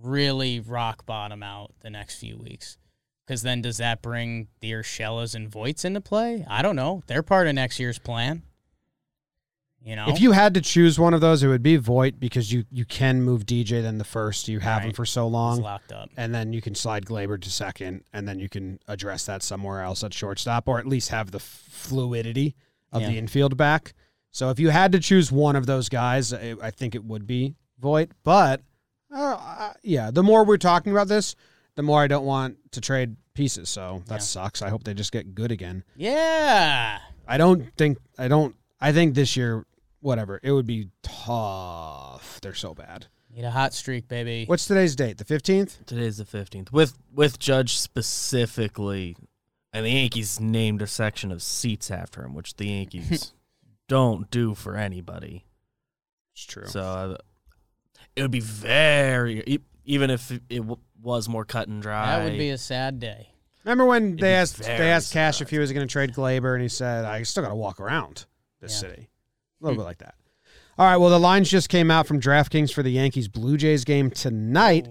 [0.02, 2.78] really rock bottom out the next few weeks.
[3.26, 6.46] Because then does that bring the Urshela's and Voits into play?
[6.48, 7.02] I don't know.
[7.08, 8.42] They're part of next year's plan.
[9.86, 12.52] You know, If you had to choose one of those, it would be Voit because
[12.52, 14.48] you you can move DJ then the first.
[14.48, 15.58] You have him for so long.
[15.58, 16.10] He's locked up.
[16.16, 19.82] And then you can slide Gleyber to second, and then you can address that somewhere
[19.82, 22.56] else at shortstop, or at least have the fluidity
[22.92, 23.94] of the infield back.
[24.32, 27.26] So if you had to choose one of those guys, I, I think it would
[27.26, 28.10] be Voit.
[28.24, 28.62] But
[29.14, 31.36] uh, uh, yeah, the more we're talking about this,
[31.76, 33.68] the more I don't want to trade pieces.
[33.68, 34.18] So that Yeah.
[34.18, 34.62] sucks.
[34.62, 35.84] I hope they just get good again.
[35.94, 36.98] yeah.
[37.28, 38.54] I don't think I don't.
[38.80, 39.64] I think this year,
[40.06, 42.40] whatever, it would be tough.
[42.40, 43.06] They're so bad.
[43.34, 44.44] Need a hot streak, baby.
[44.46, 45.18] What's today's date?
[45.18, 45.84] The fifteenth.
[45.84, 46.72] Today's the fifteenth.
[46.72, 49.16] With with Judge specifically,
[49.72, 53.34] and the Yankees named a section of seats after him, which the Yankees
[53.88, 55.44] don't do for anybody.
[56.32, 56.66] It's true.
[56.66, 57.16] So uh,
[58.14, 62.06] it would be very, e- even if it w- was more cut and dry.
[62.18, 63.28] That would be a sad day.
[63.64, 66.54] Remember when It'd they asked they asked Cash if he was going to trade Gleyber,
[66.54, 68.24] and he said, "I still got to walk around
[68.60, 68.88] this Yeah.
[68.90, 69.08] city."
[69.60, 70.14] A little bit like that.
[70.78, 70.96] All right.
[70.96, 74.88] Well, the lines just came out from DraftKings for the Yankees Blue Jays game tonight.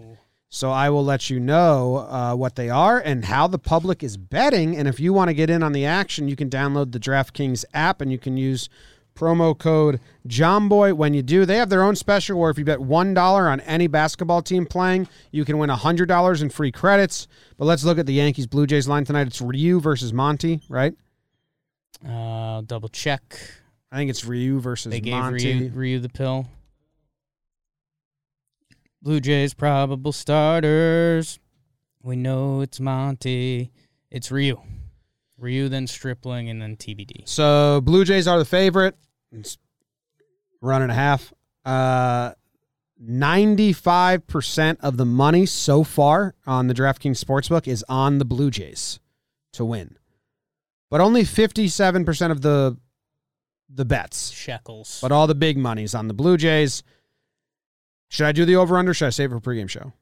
[0.49, 4.15] So I will let you know uh, what they are and how the public is
[4.15, 4.77] betting.
[4.77, 7.65] And if you want to get in on the action, you can download the DraftKings
[7.73, 8.69] app and you can use
[9.15, 11.45] promo code JOHNBOY when you do.
[11.45, 15.07] They have their own special where if you bet $1 on any basketball team playing,
[15.31, 17.27] you can win $100 in free credits.
[17.57, 19.27] But let's look at the Yankees Blue Jays line tonight.
[19.27, 20.93] It's Ryu versus Monty, right?
[22.07, 23.39] Uh, double check.
[23.95, 25.53] I think it's Ryu versus They gave Monty.
[25.53, 26.47] Ryu, Ryu the pill.
[29.01, 31.39] Blue Jays probable starters.
[32.03, 33.71] We know it's Monty.
[34.11, 34.61] It's Ryu.
[35.37, 37.21] Ryu, then Stripling, and then TBD.
[37.23, 38.97] So Blue Jays are the favorite.
[39.31, 39.57] It's
[40.59, 41.33] run and a half.
[41.63, 42.33] Uh,
[43.01, 48.99] 95% of the money so far on the DraftKings Sportsbook is on the Blue Jays
[49.53, 49.95] to win.
[50.89, 52.77] But only 57% of the
[53.69, 54.31] the bets.
[54.31, 54.99] Shekels.
[55.01, 56.83] But all the big money's on the Blue Jays.
[58.09, 58.93] Should I do the over under?
[58.93, 59.93] Should I save it for pregame show?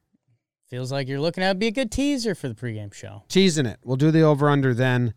[0.70, 3.24] Feels like you're looking at be a good teaser for the pregame show.
[3.30, 3.80] teasing it.
[3.84, 5.14] We'll do the over under then.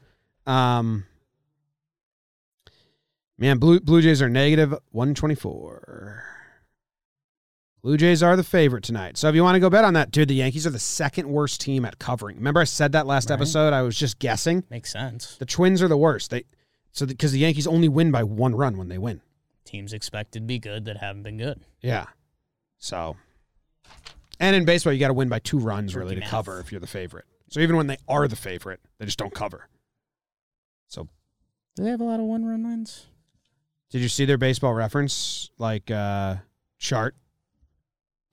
[0.47, 1.05] Um,
[3.39, 6.23] man, Blue Blue Jays are negative one twenty four.
[7.83, 9.17] Blue Jays are the favorite tonight.
[9.17, 11.29] So if you want to go bet on that, dude, the Yankees are the second
[11.29, 12.37] worst team at covering.
[12.37, 13.37] Remember I said that last Right.
[13.37, 13.73] episode?
[13.73, 14.65] I was just guessing.
[14.71, 15.37] Makes sense.
[15.37, 16.31] The Twins are the worst.
[16.31, 16.45] They
[16.97, 19.21] so because the Yankees only win by one run when they win.
[19.67, 21.61] Teams expected to be good that haven't been good.
[21.83, 22.07] Yeah.
[22.79, 23.17] So,
[24.41, 26.31] and in baseball, you got to win by two runs really to math.
[26.31, 27.27] cover if you're the favorite.
[27.51, 29.69] So even when they are the favorite, they just don't cover.
[30.89, 31.07] So
[31.75, 33.05] Do they have a lot of one run wins?
[33.91, 36.37] Did you see their baseball reference like uh
[36.79, 37.15] chart?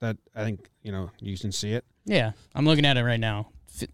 [0.00, 1.84] That I think you know you can see it.
[2.06, 3.48] Yeah, I'm looking at it right now.
[3.68, 3.88] Fi-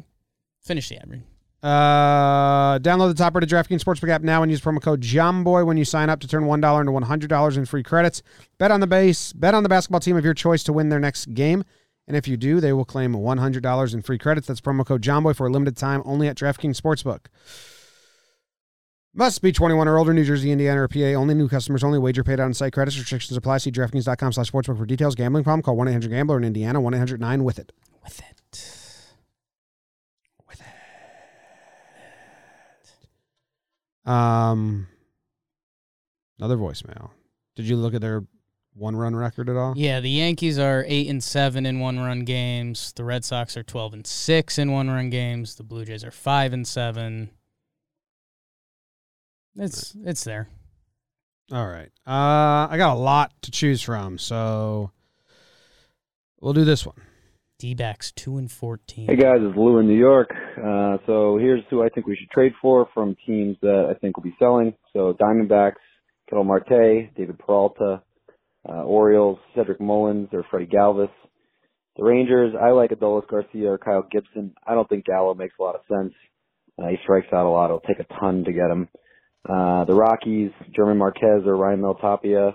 [0.63, 1.23] finish the ad read.
[1.63, 5.77] Uh, download the top rated DraftKings Sportsbook app now and use promo code JOHNBOY when
[5.77, 8.23] you sign up to turn one dollar into one hundred dollars in free credits.
[8.59, 11.01] Bet on the base, bet on the basketball team of your choice to win their
[11.01, 11.65] next game,
[12.09, 14.47] and if you do, they will claim one hundred dollars in free credits.
[14.47, 17.27] That's promo code JOHNBOY for a limited time only at DraftKings Sportsbook.
[19.13, 21.19] Must be 21 or older, New Jersey, Indiana, or PA.
[21.19, 22.73] Only new customers, only wager paid on site.
[22.73, 23.59] Credits restrictions apply.
[23.59, 25.17] See DraftKings.com slash sportsbook for details.
[25.17, 25.63] Gambling problem?
[25.63, 27.73] Call 1-800-GAMBLER in Indiana, 1-800-9 with it.
[28.05, 28.77] With it.
[34.11, 34.89] Um,
[36.39, 37.11] another voicemail.
[37.55, 38.25] Did you look at their
[38.75, 39.75] one run record at all?
[39.77, 42.93] Yeah, the Yankees are eight and seven in one run games.
[42.95, 45.55] The Red Sox are twelve and six in one run games.
[45.55, 47.31] The Blue Jays are five and seven.
[49.57, 50.49] It's it's there.
[51.53, 51.91] All right.
[52.07, 54.93] Uh, I got a lot to choose from, so
[56.41, 57.01] we'll do this one.
[57.61, 59.07] D backs two and fourteen.
[59.07, 60.31] Hey guys, it's Lou in New York.
[60.33, 64.17] Uh, so here's who I think we should trade for from teams that I think
[64.17, 64.73] will be selling.
[64.95, 65.75] So Diamondbacks,
[66.27, 68.03] Ketel Marte, David Peralta,
[68.67, 71.11] uh, Orioles, Cedric Mullins or Freddie Galvis.
[71.99, 74.55] The Rangers, I like Adolis Garcia or Kyle Gibson.
[74.67, 76.15] I don't think Gallo makes a lot of sense.
[76.83, 77.67] Uh, he strikes out a lot.
[77.67, 78.89] It'll take a ton to get him.
[79.47, 82.55] Uh, the Rockies, German Marquez or Raimel Tapia.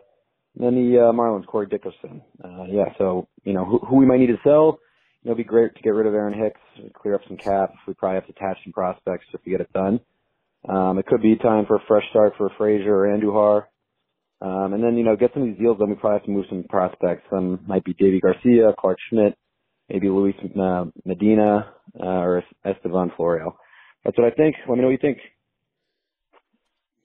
[0.57, 2.23] And then the uh, Marlins, Corey Dickerson.
[2.43, 4.79] Uh, yeah, so, you know, who, who we might need to sell.
[5.25, 7.73] You know, it'd be great to get rid of Aaron Hicks, clear up some cap.
[7.87, 9.99] We probably have to attach some prospects if we get it done.
[10.69, 13.63] Um, it could be time for a fresh start for Frazier or Andujar.
[14.39, 15.89] Um, and then, you know, get some of these deals done.
[15.89, 17.23] We probably have to move some prospects.
[17.31, 19.35] Some might be Deivi Garcia, Clarke Schmidt,
[19.89, 23.53] maybe Luis uh, Medina, uh, or Estevan Florial.
[24.03, 24.57] That's what I think.
[24.69, 25.17] Let me know what you think.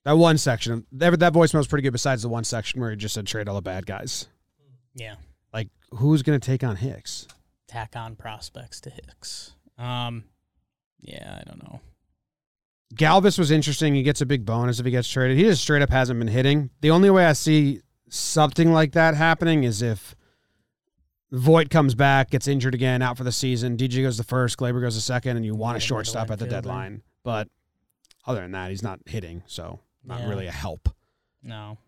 [0.05, 1.93] That one section, that, that voicemail was pretty good.
[1.93, 4.27] Besides the one section where he just said trade all the bad guys.
[4.95, 5.14] Yeah.
[5.55, 7.27] Like, who's going to take on Hicks?
[7.71, 9.53] Tack on prospects to Hicks.
[9.79, 10.25] Um,
[11.01, 11.81] yeah, I don't know.
[12.95, 13.95] Galvis was interesting.
[13.95, 15.37] He gets a big bonus if he gets traded.
[15.39, 16.71] He just straight up hasn't been hitting.
[16.81, 20.16] The only way I see something like that happening is if
[21.31, 23.77] Voit comes back, gets injured again, out for the season.
[23.77, 26.47] DJ goes the first, Gleyber goes the second, and you want a shortstop at the
[26.49, 27.03] deadline.
[27.23, 27.47] But
[28.27, 30.29] other than that, he's not hitting, so not Yeah.
[30.29, 30.89] really a help.
[31.41, 31.79] No.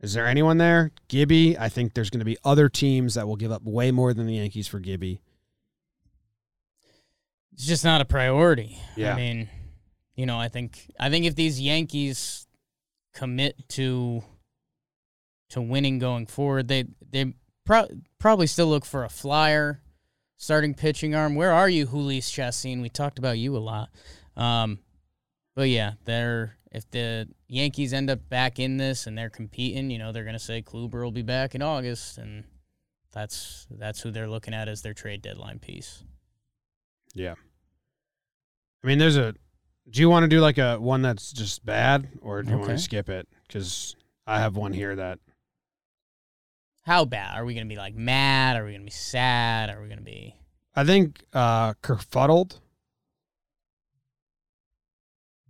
[0.00, 0.90] Is there anyone there?
[1.06, 1.56] Gibby.
[1.56, 4.26] I think there's going to be other teams that will give up way more than
[4.26, 5.20] the Yankees for Gibby.
[7.58, 8.78] It's just not a priority.
[8.94, 9.14] Yeah.
[9.14, 9.48] I mean,
[10.14, 12.46] you know, I think I think if these Yankees
[13.14, 14.22] commit to
[15.50, 17.34] to winning going forward, they they
[17.66, 17.88] pro-
[18.20, 19.80] probably still look for a flyer,
[20.36, 21.34] starting pitching arm.
[21.34, 22.80] Where are you, Jhoulys Chacin?
[22.80, 23.88] We talked about you a lot.
[24.36, 24.78] Um,
[25.56, 29.98] but yeah, they're if the Yankees end up back in this and they're competing, you
[29.98, 32.44] know, they're gonna say Kluber will be back in August, and
[33.12, 36.04] that's that's who they're looking at as their trade deadline piece.
[37.14, 37.34] Yeah.
[38.82, 39.34] I mean, there's a.
[39.90, 42.68] Do you want to do like a one that's just bad, or do you want
[42.70, 42.76] Okay.
[42.76, 43.26] to skip it?
[43.46, 45.18] Because I have one here that
[46.82, 47.76] How bad are we gonna be?
[47.76, 48.56] Like mad?
[48.56, 49.70] Are we gonna be sad?
[49.70, 50.34] Are we gonna be?
[50.76, 52.60] I think uh kerfuddled,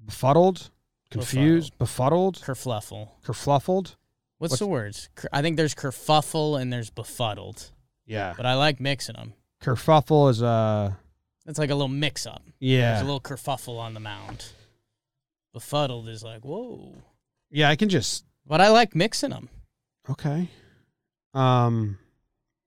[0.05, 0.70] befuddled,
[1.11, 3.11] confused, befuddled, Kerfluffle.
[3.24, 3.97] kerfluffled.
[4.39, 5.09] What's, What's- the words?
[5.16, 7.72] Ker- I think there's kerfuffle and there's befuddled.
[8.07, 8.35] Yeah.
[8.37, 9.35] But I like mixing them.
[9.62, 10.95] Kerfuffle is uh
[11.49, 12.42] It's like a little mix up.
[12.61, 12.90] Yeah.
[12.92, 14.44] There's a little kerfuffle on the mound.
[15.55, 16.92] Befuddled is like, whoa.
[17.51, 19.49] yeah, I can just But I like mixing them.
[20.11, 20.51] okay.
[21.32, 21.99] Um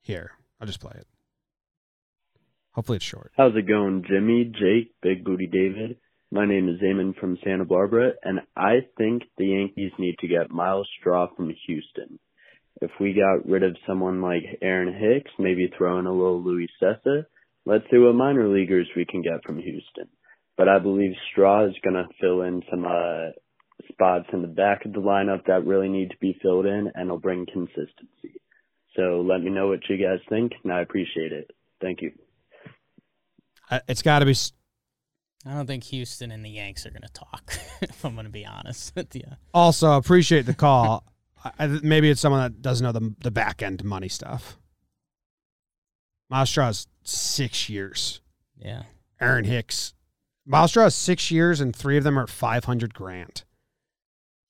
[0.01, 1.07] here, I'll just play it.
[2.71, 3.31] Hopefully it's short.
[3.37, 5.97] How's it going, Jimmy, Jake, Big Booty David?
[6.31, 10.49] My name is Eamon from Santa Barbara, and I think the Yankees need to get
[10.49, 12.17] Myles Straw from Houston.
[12.81, 16.69] If we got rid of someone like Aaron Hicks, maybe throw in a little Luis
[16.81, 17.25] Cessa,
[17.65, 20.07] let's see what minor leaguers we can get from Houston.
[20.57, 23.29] But I believe Straw is going to fill in some uh,
[23.91, 27.05] spots in the back of the lineup that really need to be filled in, and
[27.07, 28.39] it'll bring consistency.
[28.95, 31.49] So let me know what you guys think, and I appreciate it.
[31.81, 32.11] Thank you.
[33.69, 34.35] I- It's got to be
[35.43, 38.31] I don't think Houston and the Yanks are going to talk, if I'm going to
[38.31, 39.23] be honest with you.
[39.55, 41.03] Also, appreciate the call.
[41.43, 44.57] I, I- maybe it's someone that doesn't know the the back end money stuff.
[46.29, 48.21] Myles Straw's six years.
[48.57, 48.83] Yeah.
[49.19, 49.93] Aaron Hicks.
[50.45, 53.43] Myles Straw has six years, and three of them are at five hundred grand.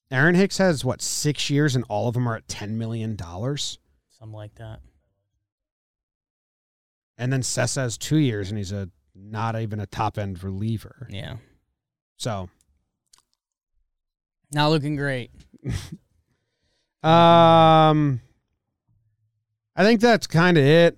[0.09, 3.79] Aaron Hicks has what six years, and all of them are at ten million dollars.
[4.09, 4.79] Something like that.
[7.17, 11.07] And then Cessa has two years, and he's a not even a top end reliever.
[11.09, 11.35] Yeah.
[12.17, 12.49] So,
[14.53, 15.31] Not looking great.
[17.03, 18.21] um,
[19.75, 20.97] I think that's kind of it.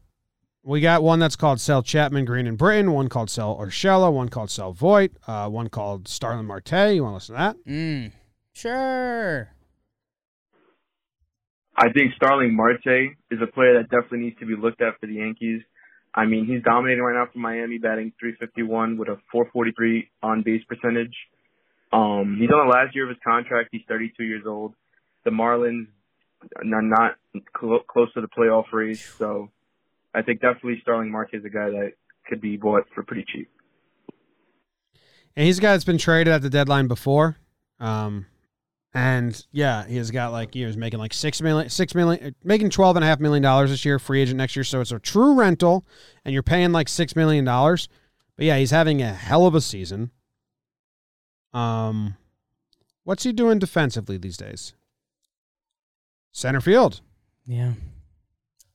[0.66, 4.30] We got one that's called Sell Chapman, Green in Britton, one called Sell Urshela, one
[4.30, 6.93] called Sell Voit, uh, one called Starlin Marte.
[6.93, 7.66] You want to listen to that?
[7.70, 8.11] Mm.
[8.53, 9.49] Sure.
[11.76, 15.07] I think Starling Marte is a player that definitely needs to be looked at for
[15.07, 15.64] the Yankees.
[16.16, 20.64] I mean, he's dominating right now for Miami, batting 351 with a 443 on base
[20.70, 21.16] percentage.
[21.91, 23.70] Um, he's on the last year of his contract.
[23.72, 24.76] He's 32 years old.
[25.26, 25.88] The Marlins
[26.55, 27.16] are not
[27.53, 29.49] clo- close to the playoff race, so
[30.14, 31.93] I think definitely Starling Marte is a guy that
[32.28, 33.49] could be bought for pretty cheap.
[35.36, 37.38] And he's a guy that's been traded at the deadline before.
[37.80, 38.28] Um,
[38.93, 42.95] and yeah, he's got like he was making like six million, six million, making twelve
[42.95, 44.64] and a half million dollars this year, free agent next year.
[44.64, 45.84] So it's a true rental,
[46.24, 47.89] and you're paying like six million dollars.
[48.36, 50.11] But yeah, he's having a hell of a season.
[51.53, 52.18] Um,
[53.03, 54.74] what's he doing defensively these days?
[56.32, 57.01] Center field.
[57.45, 57.74] Yeah.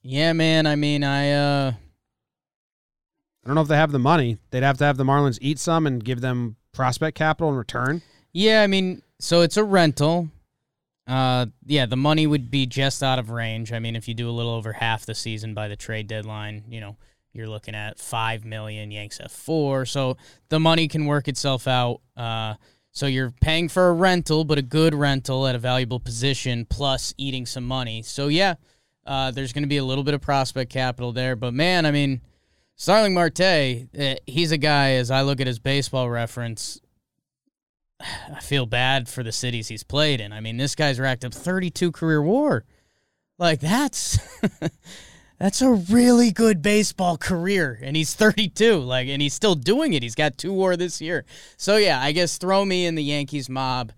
[0.03, 0.67] Yeah, man.
[0.67, 1.73] I mean, I uh
[3.45, 4.39] I don't know if they have the money.
[4.51, 8.03] They'd have to have the Marlins eat some and give them prospect capital in return.
[8.33, 10.29] Yeah, I mean, so it's a rental.
[11.07, 13.73] Uh, yeah, the money would be just out of range.
[13.73, 16.65] I mean, if you do a little over half the season by the trade deadline,
[16.69, 16.97] you know,
[17.33, 18.91] you're looking at five million.
[18.91, 20.19] Yanks have four, so
[20.51, 22.01] the money can work itself out.
[22.17, 22.55] Uh,
[22.93, 27.15] so you're paying for a rental, but a good rental at a valuable position, plus
[27.17, 28.03] eating some money.
[28.03, 28.55] So yeah,
[29.09, 31.35] uh, there's going to be a little bit of prospect capital there.
[31.35, 32.21] But man, I mean,
[32.77, 33.41] Starling Marte,
[33.99, 34.91] uh, he's a guy.
[34.91, 36.79] As I look at his baseball reference,
[38.01, 40.33] I feel bad for the cities he's played in.
[40.33, 42.65] I mean, this guy's racked up 32 career WAR.
[43.39, 44.19] Like that's
[45.39, 48.79] that's a really good baseball career, and he's 32.
[48.79, 50.03] Like, and he's still doing it.
[50.03, 51.25] He's got two WAR this year.
[51.57, 53.93] So yeah, I guess throw me in the Yankees mob.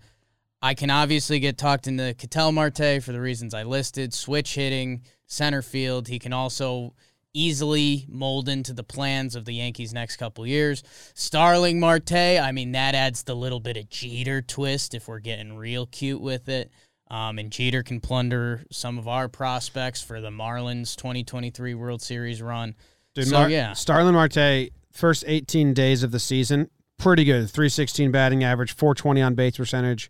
[0.61, 4.13] I can obviously get talked into Ketel Marte for the reasons I listed.
[4.13, 6.07] Switch hitting, center field.
[6.07, 6.93] He can also
[7.33, 10.83] easily mold into the plans of the Yankees next couple years.
[11.13, 15.55] Starling Marte, I mean, that adds the little bit of Jeter twist if we're getting
[15.55, 16.71] real cute with it.
[17.09, 22.41] Um, and Jeter can plunder some of our prospects for the Marlins 2023 World Series
[22.41, 22.75] run.
[23.15, 23.73] Dude, so, Mar- yeah.
[23.73, 27.49] Starlin Marte, first 18 days of the season, pretty good.
[27.49, 30.09] 316 batting average, 420 on base percentage,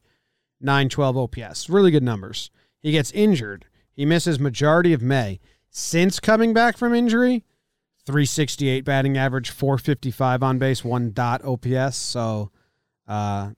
[0.63, 1.69] 912 OPS.
[1.69, 2.51] Really good numbers.
[2.79, 3.65] He gets injured.
[3.93, 5.39] He misses majority of May.
[5.69, 7.45] Since coming back from injury,
[8.05, 11.95] 368 batting average, 455 on base, one dot OPS.
[11.95, 12.51] So
[13.07, 13.51] uh,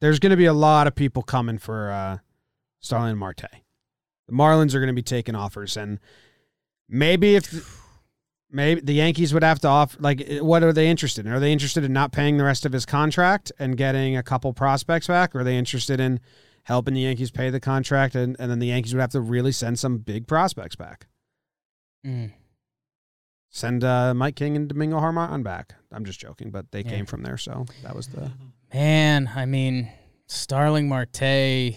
[0.00, 2.18] there's going to be a lot of people coming for uh,
[2.80, 3.44] Starlin Marte.
[4.26, 5.98] The Marlins are going to be taking offers, and
[6.88, 7.87] maybe if
[8.50, 11.32] maybe the Yankees would have to offer, like, what are they interested in?
[11.32, 14.52] Are they interested in not paying the rest of his contract and getting a couple
[14.52, 15.34] prospects back?
[15.34, 16.20] Or are they interested in
[16.64, 19.52] helping the Yankees pay the contract, and, and then the Yankees would have to really
[19.52, 21.06] send some big prospects back?
[22.06, 22.32] Mm.
[23.50, 25.74] Send uh, Mike King and Domingo German back.
[25.90, 26.90] I'm just joking, but they Yeah.
[26.90, 28.30] came from there, so that was the.
[28.74, 29.90] Man, I mean,
[30.26, 31.74] Starling Marte,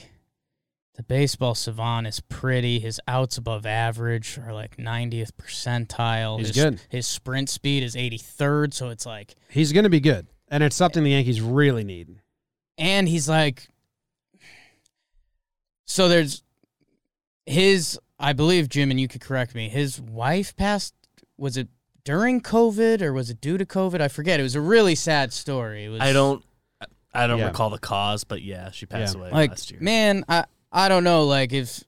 [1.02, 2.80] the baseball savant is pretty.
[2.80, 6.38] His outs above average are like 90th percentile.
[6.38, 6.82] He's his, good.
[6.90, 10.76] His sprint speed is 83rd, so it's like, He's going to be good, and it's
[10.76, 12.20] something the Yankees really need.
[12.78, 13.68] and he's like,
[15.86, 16.44] so there's
[17.46, 19.68] his I believe Jim and you could correct me.
[19.68, 20.94] His wife passed
[21.38, 21.68] was it
[22.06, 24.00] during COVID or was it due to COVID?
[24.00, 24.40] I forget.
[24.40, 25.86] It was a really sad story.
[25.86, 26.44] It was I don't
[27.14, 27.48] I don't Yeah.
[27.48, 29.82] recall the cause, but yeah, she passed away like last year.
[29.82, 31.84] man, I I don't know like if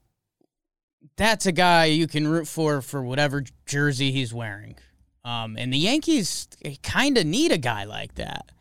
[1.16, 4.76] that's a guy you can root for for whatever jersey he's wearing.
[5.24, 6.48] Um and the Yankees
[6.82, 8.52] kind of need a guy like that.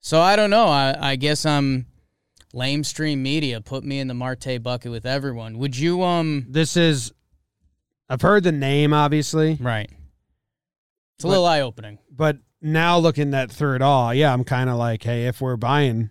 [0.00, 0.66] So I don't know.
[0.66, 1.86] I I guess I'm
[2.52, 5.58] lame stream media put me in the Marte bucket with everyone.
[5.58, 7.12] Would you um This is.
[8.08, 9.56] I've heard the name, obviously.
[9.58, 9.90] Right.
[11.16, 11.98] It's a little eye opening.
[12.10, 15.56] But now looking at through it all, yeah, I'm kind of like, hey, if we're
[15.56, 16.10] buying,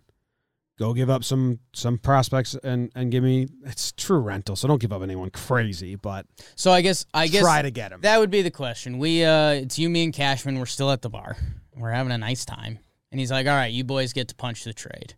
[0.82, 3.48] go give up some some prospects and and give me.
[3.66, 6.26] It's true rental, so don't give up anyone crazy, but
[6.56, 8.02] So I guess I guess Try to get him.
[8.02, 8.98] That would be the question.
[8.98, 10.58] We uh it's you, me, and Cashman.
[10.58, 11.38] We're still at the bar.
[11.76, 12.80] We're having a nice time.
[13.12, 15.14] And he's like, All right, you boys get to punch the trade.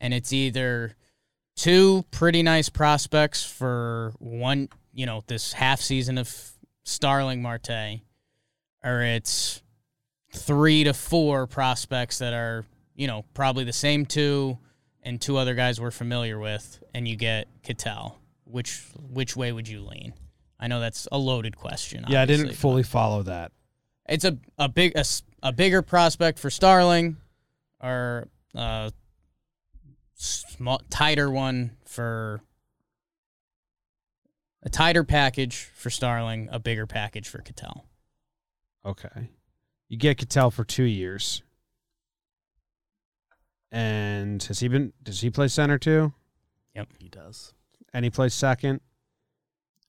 [0.00, 0.94] And it's either
[1.56, 6.52] two pretty nice prospects for one, you know, this half season of
[6.84, 8.00] Starling Marte,
[8.84, 9.62] or it's
[10.34, 14.58] three to four prospects that are, you know, probably the same two
[15.02, 18.18] and two other guys we're familiar with, and you get Ketel.
[18.44, 20.12] Which which way would you lean?
[20.58, 22.04] I know that's a loaded question.
[22.08, 23.52] yeah, I didn't fully follow that.
[24.08, 25.04] it's a a big a,
[25.42, 27.16] a bigger prospect for Starling,
[27.80, 28.92] or a
[30.14, 32.42] small tighter one for
[34.62, 37.86] a tighter package for Starling, a bigger package for Ketel.
[38.84, 39.30] Okay,
[39.88, 41.42] you get Ketel for two years,
[43.72, 44.92] and has he been?
[45.02, 46.12] Does he play center too?
[46.74, 47.54] Yep, he does.
[47.92, 48.80] And he plays second.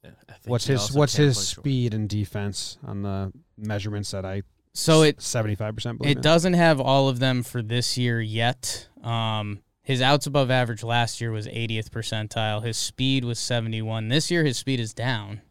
[0.03, 1.63] I think What's his What's his play short.
[1.63, 4.41] speed and defense on the measurements that I?
[4.73, 5.99] So it seventy five percent.
[6.03, 8.87] It doesn't have all of them for this year yet.
[9.03, 12.63] Um, his outs above average last year was 80th percentile.
[12.63, 14.09] His speed was 71.
[14.09, 15.41] This year, his speed is down,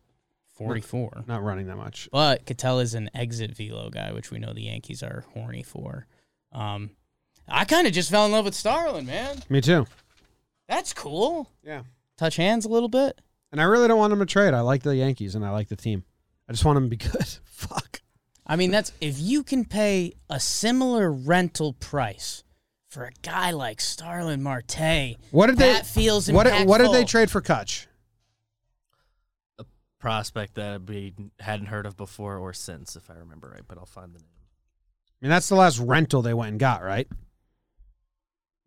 [0.53, 1.24] 44.
[1.26, 2.09] Not running that much.
[2.12, 6.07] But Ketel is an exit velo guy, which we know the Yankees are horny for.
[6.53, 6.91] Um,
[7.51, 9.38] I kind of just fell in love with Starlin, man.
[9.48, 9.86] Me too.
[10.68, 11.51] That's cool.
[11.64, 11.82] Yeah.
[12.16, 13.20] Touch hands a little bit.
[13.53, 14.55] And I really don't want him to trade.
[14.55, 16.05] I like the Yankees and I like the team.
[16.48, 17.26] I just want him to be good.
[17.44, 18.01] Fuck.
[18.46, 22.44] I mean, that's if you can pay a similar rental price
[22.88, 25.16] for a guy like Starlin Marte.
[25.30, 25.88] What did that they?
[26.03, 26.66] feels what?
[26.66, 27.86] What did they trade for Kutch?
[29.59, 29.64] A
[30.01, 33.86] prospect that we hadn't heard of before or since, if I remember right, but I'll
[33.86, 34.26] find the name.
[35.22, 37.07] I mean, that's the last rental they went and got, right?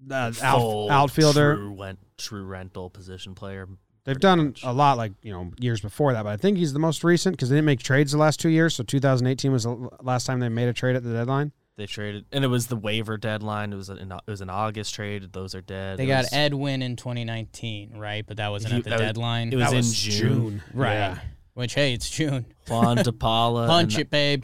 [0.06, 1.56] The Full out, outfielder.
[1.56, 3.68] true, went, true rental position player.
[4.06, 6.24] They've done a lot, like you know, years before that.
[6.24, 8.49] But I think he's the most recent because they didn't make trades the last two
[8.49, 8.76] years.
[8.76, 11.54] So 2018 was the last time they made a trade at the deadline.
[11.78, 13.72] They traded, and it was the waiver deadline.
[13.74, 15.32] It was an it was an August trade.
[15.32, 15.97] Those are dead.
[15.99, 18.26] They It got was- Edwin in 2019, right?
[18.28, 19.54] But that wasn't You- at the that was- deadline.
[19.54, 20.14] it was That in was June.
[20.20, 20.64] June.
[20.74, 20.93] right?
[20.93, 21.20] Yeah.
[21.54, 22.45] Which hey, it's June.
[22.68, 24.43] Juan DePaula, punch and- it, babe.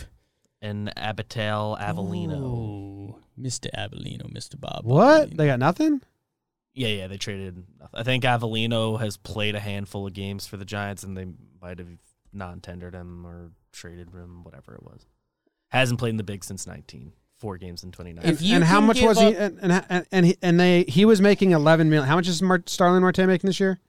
[0.61, 2.41] and Abiatal Avelino.
[2.41, 3.67] Ooh, Mr.
[3.75, 4.59] Avelino, Mr.
[4.59, 4.81] Bob.
[4.83, 5.35] What?
[5.35, 6.01] They got nothing.
[6.73, 7.63] Yeah, yeah, they traded.
[7.93, 11.25] I think Avelino has played a handful of games for the Giants, and they
[11.61, 11.87] might have
[12.31, 15.05] non-tendered him or traded him, whatever it was.
[15.69, 17.13] Hasn't played in the big since 19.
[17.37, 18.51] Four games in 2019.
[18.51, 19.33] And, and how much was he?
[19.33, 22.05] And and and, and, he, and they he was making 11 million.
[22.05, 23.79] How much is Mar- Starlin Marte making this year?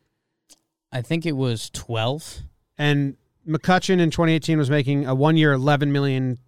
[0.92, 2.42] I think it was 12.
[2.78, 3.16] And
[3.48, 6.38] McCutcheon in 2018 was making a one year 11 million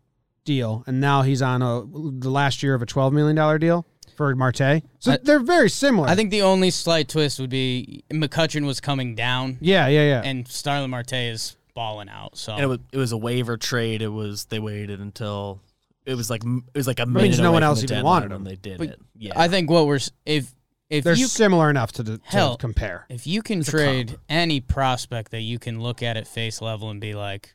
[0.45, 3.87] deal, and now he's on a the last year of a 12 million dollar deal
[4.17, 4.83] for Marte.
[4.99, 6.09] So I- they're very similar.
[6.09, 9.59] I think the only slight twist would be McCutcheon was coming down.
[9.61, 10.23] Yeah, yeah, yeah.
[10.25, 12.37] And Starlin Marte is balling out.
[12.37, 14.03] So And it was it was a waiver trade.
[14.03, 15.61] It was they waited until
[16.05, 17.43] it was like it was like a means minute.
[17.43, 18.45] no one from else the even wanted when him.
[18.45, 19.01] They did But it.
[19.17, 20.53] Yeah, I think what we're if
[20.91, 23.07] if they're you similar enough to, to hell compare.
[23.09, 26.91] If you can It's trade any prospect that you can look at at face level
[26.91, 27.55] and be like,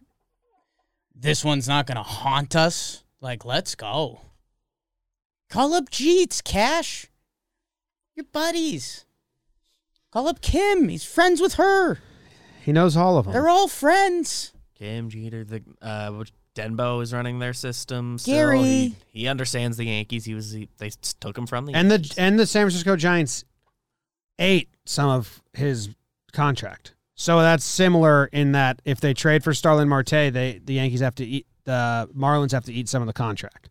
[1.20, 4.22] this one's not going to haunt us, like let's go.
[5.50, 7.08] Call up Jeets, Cash.
[8.16, 9.06] Your buddies.
[10.12, 10.90] Call up Kim.
[10.90, 12.00] He's friends with her.
[12.64, 13.34] He knows all of them.
[13.34, 14.54] They're all friends.
[14.76, 18.18] Kim Jeter, the uh, which Denbo is running their system.
[18.18, 18.36] Still.
[18.36, 18.60] Gary.
[18.60, 20.26] he, he understands the Yankees.
[20.26, 20.90] He was he, they
[21.20, 22.16] took him from the and Yankees.
[22.16, 23.46] the and the San Francisco Giants
[24.40, 25.90] ate some of his
[26.34, 26.94] contract.
[27.20, 31.16] So that's similar in that if they trade for Starlin Marte, they the Yankees have
[31.16, 33.70] to eat the Marlins have to eat some of the contract.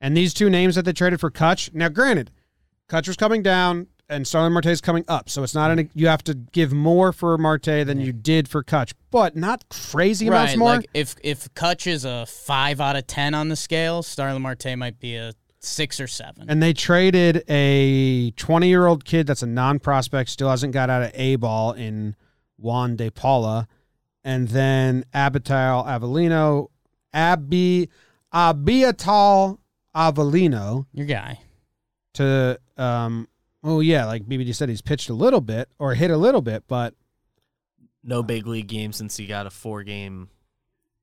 [0.00, 1.72] And these two names that they traded for Kutch.
[1.74, 2.30] Now, granted,
[2.88, 6.08] Kutch was coming down and Starlin Marte is coming up, so it's not an you
[6.08, 10.52] have to give more for Marte than you did for Kutch, but not crazy amounts
[10.52, 10.58] right.
[10.58, 10.68] more.
[10.76, 14.76] Like if if Kutch is a five out of ten on the scale, Starlin Marte
[14.78, 16.46] might be a six or seven.
[16.48, 20.88] And they traded a 20 year old kid that's a non prospect, still hasn't got
[20.88, 22.16] out of A ball in
[22.64, 23.68] Juan De Paula,
[24.24, 26.68] and then Abiatal Avelino,
[27.12, 27.90] Abi
[28.32, 29.58] Abiatal
[29.94, 30.86] Avelino.
[30.92, 31.40] Your guy.
[32.14, 33.28] To um
[33.62, 36.64] oh yeah, like BBD said, he's pitched a little bit or hit a little bit,
[36.66, 36.94] but
[38.02, 40.28] No big league game since he got a four game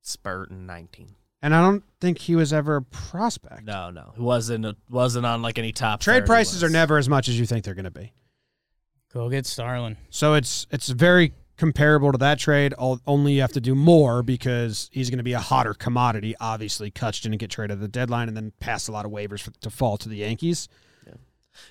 [0.02, 1.16] spurt in 19.
[1.44, 3.66] and I don't think he was ever a prospect.
[3.66, 6.98] No, no, he wasn't a, wasn't on like any top Trade 30 prices are never
[6.98, 8.14] as much as you think they're going to be.
[9.14, 9.98] Go get Starlin.
[10.10, 12.74] So it's it's very comparable to that trade.
[12.80, 16.34] Only you have to do more because he's going to be a hotter commodity.
[16.40, 19.42] Obviously, Kutch didn't get traded at the deadline and then passed a lot of waivers
[19.42, 20.68] for, to fall to the Yankees.
[21.08, 21.18] Kutch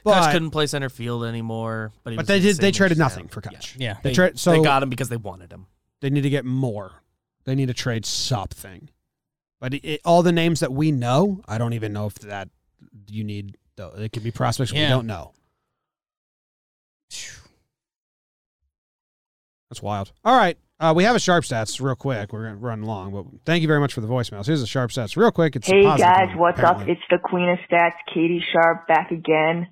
[0.04, 2.56] But couldn't play center field anymore, but he but was they in the did.
[2.58, 3.74] They traded age nothing for Kutch.
[3.76, 3.96] Yeah.
[4.04, 5.66] they, They, tra- so they got him because they wanted him.
[6.00, 7.02] They need to get more.
[7.44, 8.90] They need to trade something.
[9.58, 12.48] But it, it- all the names that we know, I don't even know if that
[13.08, 13.56] you need.
[13.74, 15.32] Though it could be prospects we don't know.
[19.70, 20.12] That's wild.
[20.24, 20.58] All right.
[20.80, 22.32] Uh, we have a sharp stats real quick.
[22.32, 24.46] We're going to run long, but thank you very much for the voicemails.
[24.46, 25.54] Here's the sharp stats real quick.
[25.54, 26.84] It's Hey guys, one, what's apparently.
[26.84, 26.90] up?
[26.90, 29.68] It's the Queen of Stats, Katie Sharp, back again.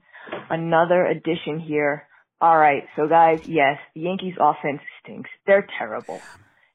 [0.51, 2.07] Another edition here.
[2.45, 5.31] Alright, so guys, yes, the Yankees offense stinks.
[5.47, 6.21] They're terrible.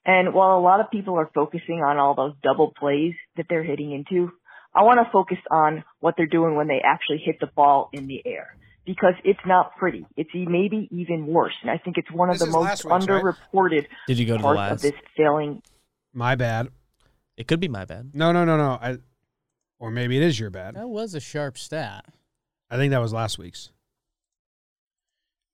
[0.06, 3.64] And while a lot of people are focusing on all those double plays that they're
[3.64, 4.32] hitting into,
[4.76, 8.08] I want to focus on what they're doing when they actually hit the ball in
[8.08, 8.58] the air.
[8.86, 10.06] Because it's not pretty.
[10.18, 11.54] It's e- maybe even worse.
[11.62, 13.24] And I think it's one of This the most last week's, right?
[13.24, 14.72] underreported Did you go to the parts last?
[14.74, 15.62] of this failing
[16.14, 16.68] My bad.
[17.38, 18.12] It could be my bad.
[18.14, 18.72] No, no, no, no.
[18.82, 18.98] I,
[19.80, 20.76] or maybe it is your bad.
[20.76, 22.06] That was a sharp stat.
[22.70, 23.72] I think that was last week's.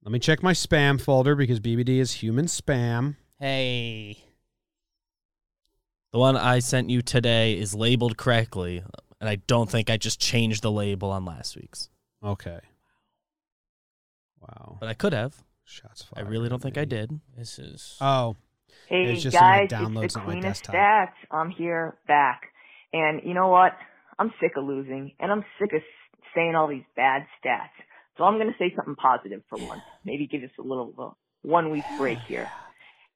[0.04, 3.16] Let me check my spam folder because BBD is human spam.
[3.40, 4.18] Hey.
[6.12, 8.84] The one I sent you today is labeled correctly,
[9.22, 11.90] and I don't think I just changed the label on last week's.
[12.24, 12.60] Okay.
[14.50, 14.78] Wow.
[14.80, 15.36] But I could have.
[15.66, 17.20] Shots I really don't think I did.
[17.38, 18.36] This is Oh.
[18.88, 20.76] Hey It's just in my guys, downloads, it's the not my Queen of desktop.
[20.76, 21.14] Stats.
[21.32, 22.41] I'm here back,
[22.91, 23.74] and you know what?
[24.18, 25.82] I'm sick of losing, and I'm sick of
[26.36, 27.70] saying all these bad stats.
[28.18, 29.82] So I'm going to say something positive for once.
[30.04, 31.10] Maybe give us a little uh,
[31.43, 32.50] one week break here.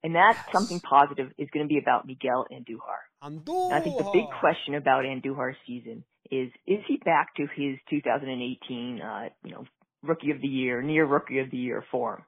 [0.03, 3.01] And that something positive is going to be about Miguel Andujar.
[3.21, 3.41] And
[3.73, 9.01] I think the big question about Andujar's season is: is he back to his 2018,
[9.01, 9.65] uh, you know,
[10.03, 12.23] Rookie of the Year, near Rookie of the Year form?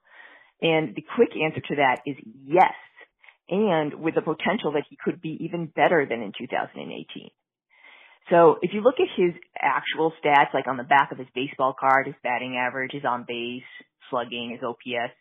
[0.61, 2.15] And the quick answer to that is
[2.45, 2.73] yes,
[3.49, 7.29] and with the potential that he could be even better than in 2018.
[8.29, 11.75] So if you look at his actual stats, like on the back of his baseball
[11.79, 13.63] card, his batting average, his on base,
[14.09, 15.13] slugging, his OPS,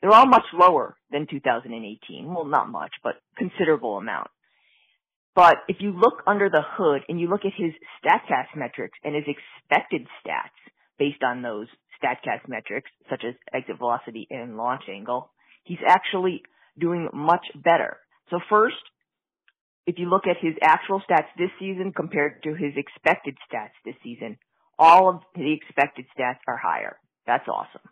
[0.00, 2.26] they're all much lower than 2018.
[2.26, 4.28] Well, not much, but considerable amount.
[5.34, 7.72] But if you look under the hood and you look at his
[8.04, 10.58] StatCast metrics and his expected stats
[10.98, 11.68] based on those
[12.02, 15.30] StatCast metrics, such as exit velocity and launch angle,
[15.64, 16.42] he's actually
[16.78, 17.98] doing much better.
[18.30, 18.76] So first,
[19.86, 23.96] if you look at his actual stats this season compared to his expected stats this
[24.02, 24.38] season,
[24.78, 26.96] all of the expected stats are higher.
[27.26, 27.88] That's awesome.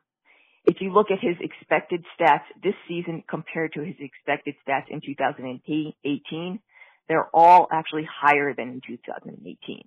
[0.65, 5.01] If you look at his expected stats this season compared to his expected stats in
[5.05, 6.61] 2018,
[7.09, 9.83] they're all actually higher than in 2018.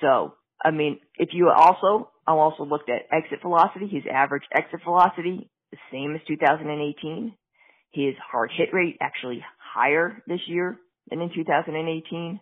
[0.00, 0.34] So,
[0.64, 5.50] I mean, if you also, I also looked at exit velocity, his average exit velocity,
[5.70, 7.34] the same as 2018.
[7.92, 10.78] His hard hit rate actually higher this year
[11.10, 12.40] than in 2018.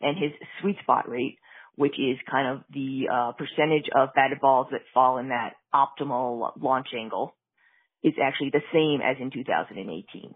[0.00, 1.38] And his sweet spot rate,
[1.74, 6.52] which is kind of the uh, percentage of batted balls that fall in that optimal
[6.60, 7.34] launch angle,
[8.02, 10.34] is actually the same as in 2018.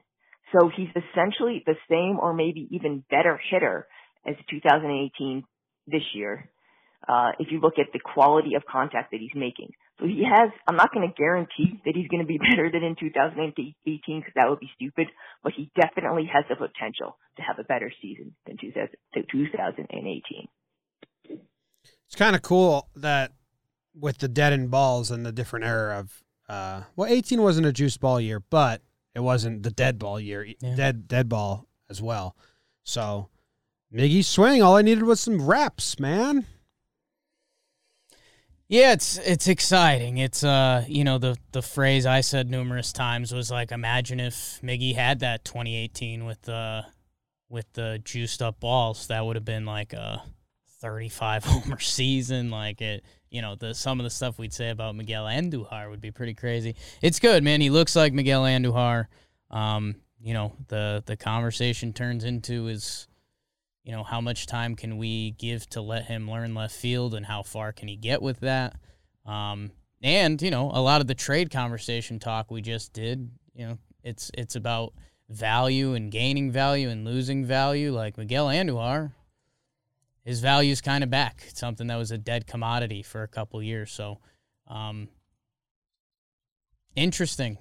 [0.53, 3.87] So he's essentially the same or maybe even better hitter
[4.27, 5.45] as 2018
[5.87, 6.51] this year.
[7.07, 9.73] Uh, if you look at the quality of contact that he's making.
[9.99, 12.83] So he has, I'm not going to guarantee that he's going to be better than
[12.83, 15.09] in 2018 because that would be stupid,
[15.43, 18.89] but he definitely has the potential to have a better season than 2000
[19.31, 20.49] 2018.
[22.07, 23.33] It's kind of cool that
[23.95, 27.73] with the dead end balls and the different era of uh well 18 wasn't a
[27.73, 28.83] juice ball year, but
[29.15, 32.37] it wasn't the dead ball year, dead dead ball as well.
[32.85, 33.29] So
[33.93, 36.47] Miggy swing, all I needed was some reps, man.
[38.71, 40.19] Yeah, it's it's exciting.
[40.19, 44.61] It's uh, you know, the the phrase I said numerous times was like, imagine if
[44.63, 46.85] Miggy had that 2018 with the
[47.49, 50.23] with the juiced up balls, that would have been like a
[50.83, 52.53] 35 homer season.
[52.53, 56.01] Like it, you know, the some of the stuff we'd say about Miguel Andujar would
[56.01, 56.77] be pretty crazy.
[57.03, 57.61] It's good, man.
[57.61, 59.07] He looks like Miguel Andujar.
[59.51, 63.09] Um, you know, the the conversation turns into is
[63.85, 67.27] you know, how much time can we give to let him learn left field and
[67.27, 68.77] how far can he get with that?
[69.27, 69.71] Um,
[70.03, 73.79] and, you know, a lot of the trade conversation talk we just did, you know,
[74.03, 74.95] It's it's about
[75.29, 77.93] value and gaining value and losing value.
[77.93, 79.13] Like Miguel Andujar,
[80.25, 81.45] his value's kind of back.
[81.49, 83.93] It's something that was a dead commodity for a couple years.
[83.93, 84.19] So,
[84.67, 85.09] um,
[86.97, 87.59] interesting,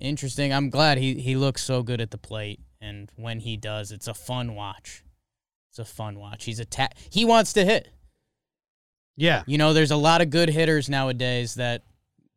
[0.00, 0.52] interesting.
[0.52, 4.08] I'm glad he he looks so good at the plate, and when he does, it's
[4.08, 5.04] a fun watch.
[5.78, 6.44] It's a fun watch.
[6.46, 7.88] He's a ta- he wants to hit.
[9.14, 9.42] Yeah.
[9.46, 11.82] You know, there's a lot of good hitters nowadays that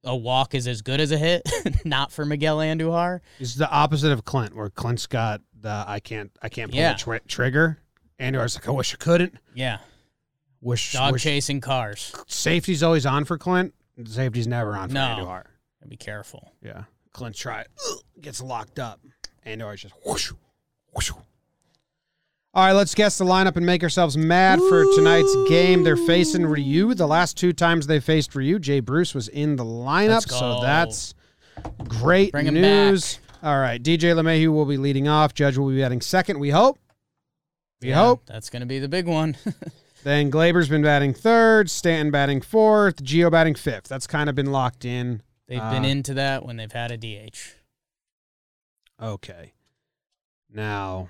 [0.04, 1.50] a walk is as good as a hit.
[1.86, 3.22] Not for Miguel Andujar.
[3.40, 6.94] It's the opposite of Clint, where Clint's got the I can't I can't pull Yeah.
[6.94, 7.80] the tri- trigger.
[8.20, 9.36] Andujar's like I wish I couldn't.
[9.54, 9.78] Yeah.
[10.60, 12.14] Wish Dog wish chasing cars.
[12.28, 13.74] safety's always on for Clint.
[14.06, 15.00] Safety's never on for No.
[15.02, 15.44] Andujar.
[15.88, 16.52] Be careful.
[16.62, 16.84] Yeah.
[17.14, 17.64] Clint try
[18.20, 19.00] gets locked up.
[19.46, 20.34] Andujar's just whoosh,
[20.94, 21.12] whoosh.
[22.54, 25.84] All right, let's guess the lineup and make ourselves mad for tonight's game.
[25.84, 26.96] They're facing Ryu.
[26.96, 30.40] The last two times they faced Ryu, Jay Bruce was in the lineup, Let's so
[30.56, 30.62] go.
[30.64, 31.14] that's
[31.88, 33.20] great Bring him news.
[33.44, 35.34] All right, DJ LeMahieu will be leading off.
[35.36, 36.40] Judge will be batting second.
[36.40, 36.80] We hope.
[37.82, 38.24] We Yeah, hope.
[38.26, 39.36] That's going to be the big one.
[40.02, 43.84] Then Gleyber's been batting third, Stanton batting fourth, Gio batting fifth.
[43.90, 45.22] That's kind of been locked in.
[45.50, 47.38] They've Uh, been into that when they've had a DH.
[49.02, 49.52] Okay.
[50.50, 51.10] Now,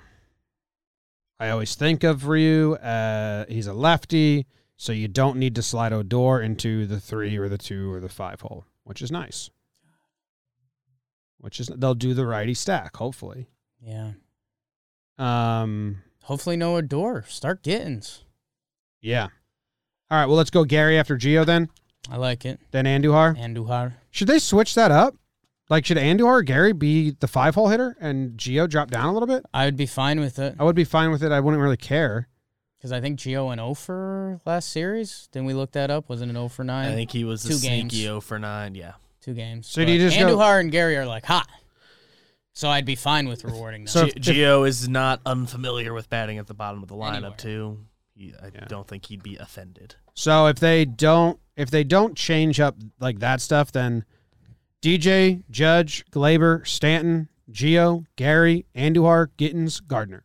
[1.40, 2.74] I always think of Ryu.
[2.74, 7.48] Uh, he's a lefty, so you don't need to slide Odor into the three or
[7.48, 9.50] the two or the five hole, which is nice.
[11.38, 13.48] Which is they'll do the righty stack, hopefully.
[13.82, 14.12] Yeah.
[15.18, 16.04] Um.
[16.24, 17.24] Hopefully, no Odor.
[17.28, 18.24] Start Gittens.
[19.02, 19.30] Yeah.
[20.12, 20.26] All right.
[20.26, 21.70] Well, let's go Gary after Gio then.
[22.12, 22.60] I like it.
[22.72, 23.38] Then Andujar.
[23.38, 23.94] Andujar.
[24.12, 25.16] Should they switch that up?
[25.70, 29.14] Like, should Andujar or Gary be the five hole hitter and Gio drop down a
[29.14, 29.46] little bit?
[29.54, 31.32] I would be fine with it I would be fine with it.
[31.32, 32.28] I wouldn't really care.
[32.78, 35.28] because I think Gio went 0 for last series.
[35.32, 36.10] Didn't we look that up?
[36.10, 36.88] Wasn't it 0 for 9?
[36.92, 37.92] I think he was two a games.
[37.94, 38.94] sneaky 0 for 9, yeah.
[39.22, 39.68] Two games.
[39.68, 41.48] So do you But just go- Andujar and Gary are like hot.
[42.54, 43.88] So I'd be fine with rewarding them.
[43.88, 47.38] So G- Gio is not unfamiliar with batting at the bottom of the lineup Anywhere.
[47.38, 47.86] too.
[48.16, 49.96] He, I don't think he'd be offended.
[50.14, 54.04] So if they don't if they don't change up like that stuff, then
[54.82, 60.24] DJ, Judge, Gleyber, Stanton, Gio, Gary, Andujar, Gittens, Gardner.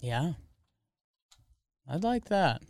[0.00, 0.32] yeah.
[1.86, 2.62] I'd like that.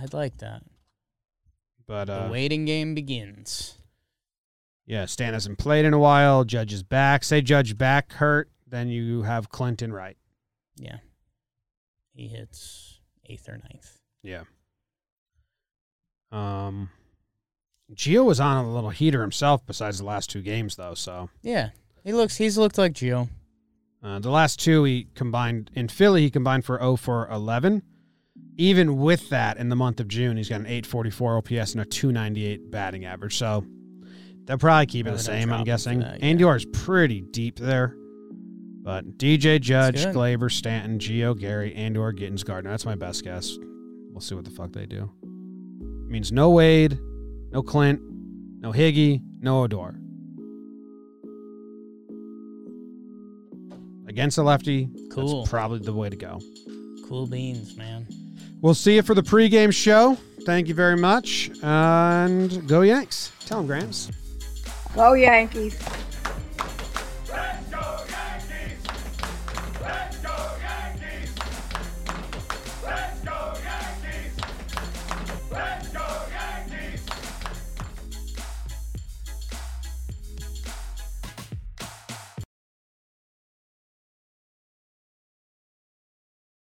[0.00, 0.62] I'd like that.
[1.86, 3.78] But the uh, waiting game begins.
[4.84, 6.42] yeah, Stan hasn't played in a while.
[6.42, 7.22] Judge is back.
[7.22, 10.16] Say Judge back hurt, then you have Clinton right.
[10.76, 10.96] Yeah.
[12.14, 13.98] He hits eighth or ninth.
[14.24, 14.42] Yeah.
[16.32, 16.90] Um,
[17.92, 19.64] Gio was on a little heater himself.
[19.66, 21.70] Besides the last two games, though, so Yeah.
[22.02, 23.28] He looks he's looked like Gio.
[24.02, 27.82] Uh, the last two he combined in Philly, he combined for 0 for 11.
[28.56, 31.84] Even with that, in the month of June, he's got an 844 OPS and a
[31.84, 33.36] 298 batting average.
[33.36, 33.64] So
[34.44, 36.00] they'll probably keep it the same, I'm guessing.
[36.00, 37.96] that, Andy is pretty deep there.
[38.82, 40.04] But DJ Judge.
[40.04, 42.70] Gleyber, Stanton, Gio, Gary, Andor, Gittens, Gardner.
[42.70, 43.56] That's my best guess.
[44.10, 45.10] We'll see what the fuck they do.
[46.06, 46.98] means no Wade,
[47.54, 48.00] no Clint,
[48.60, 49.94] no Higgy, no Odor.
[54.08, 55.38] Against a lefty, Cool.
[55.38, 56.40] that's probably the way to go.
[57.08, 58.06] Cool beans, man.
[58.60, 60.16] We'll see you for the pregame show.
[60.44, 61.50] Thank you very much.
[61.62, 63.30] And go Yanks.
[63.46, 64.10] Tell them, Grams.
[64.94, 65.78] Go Yankees.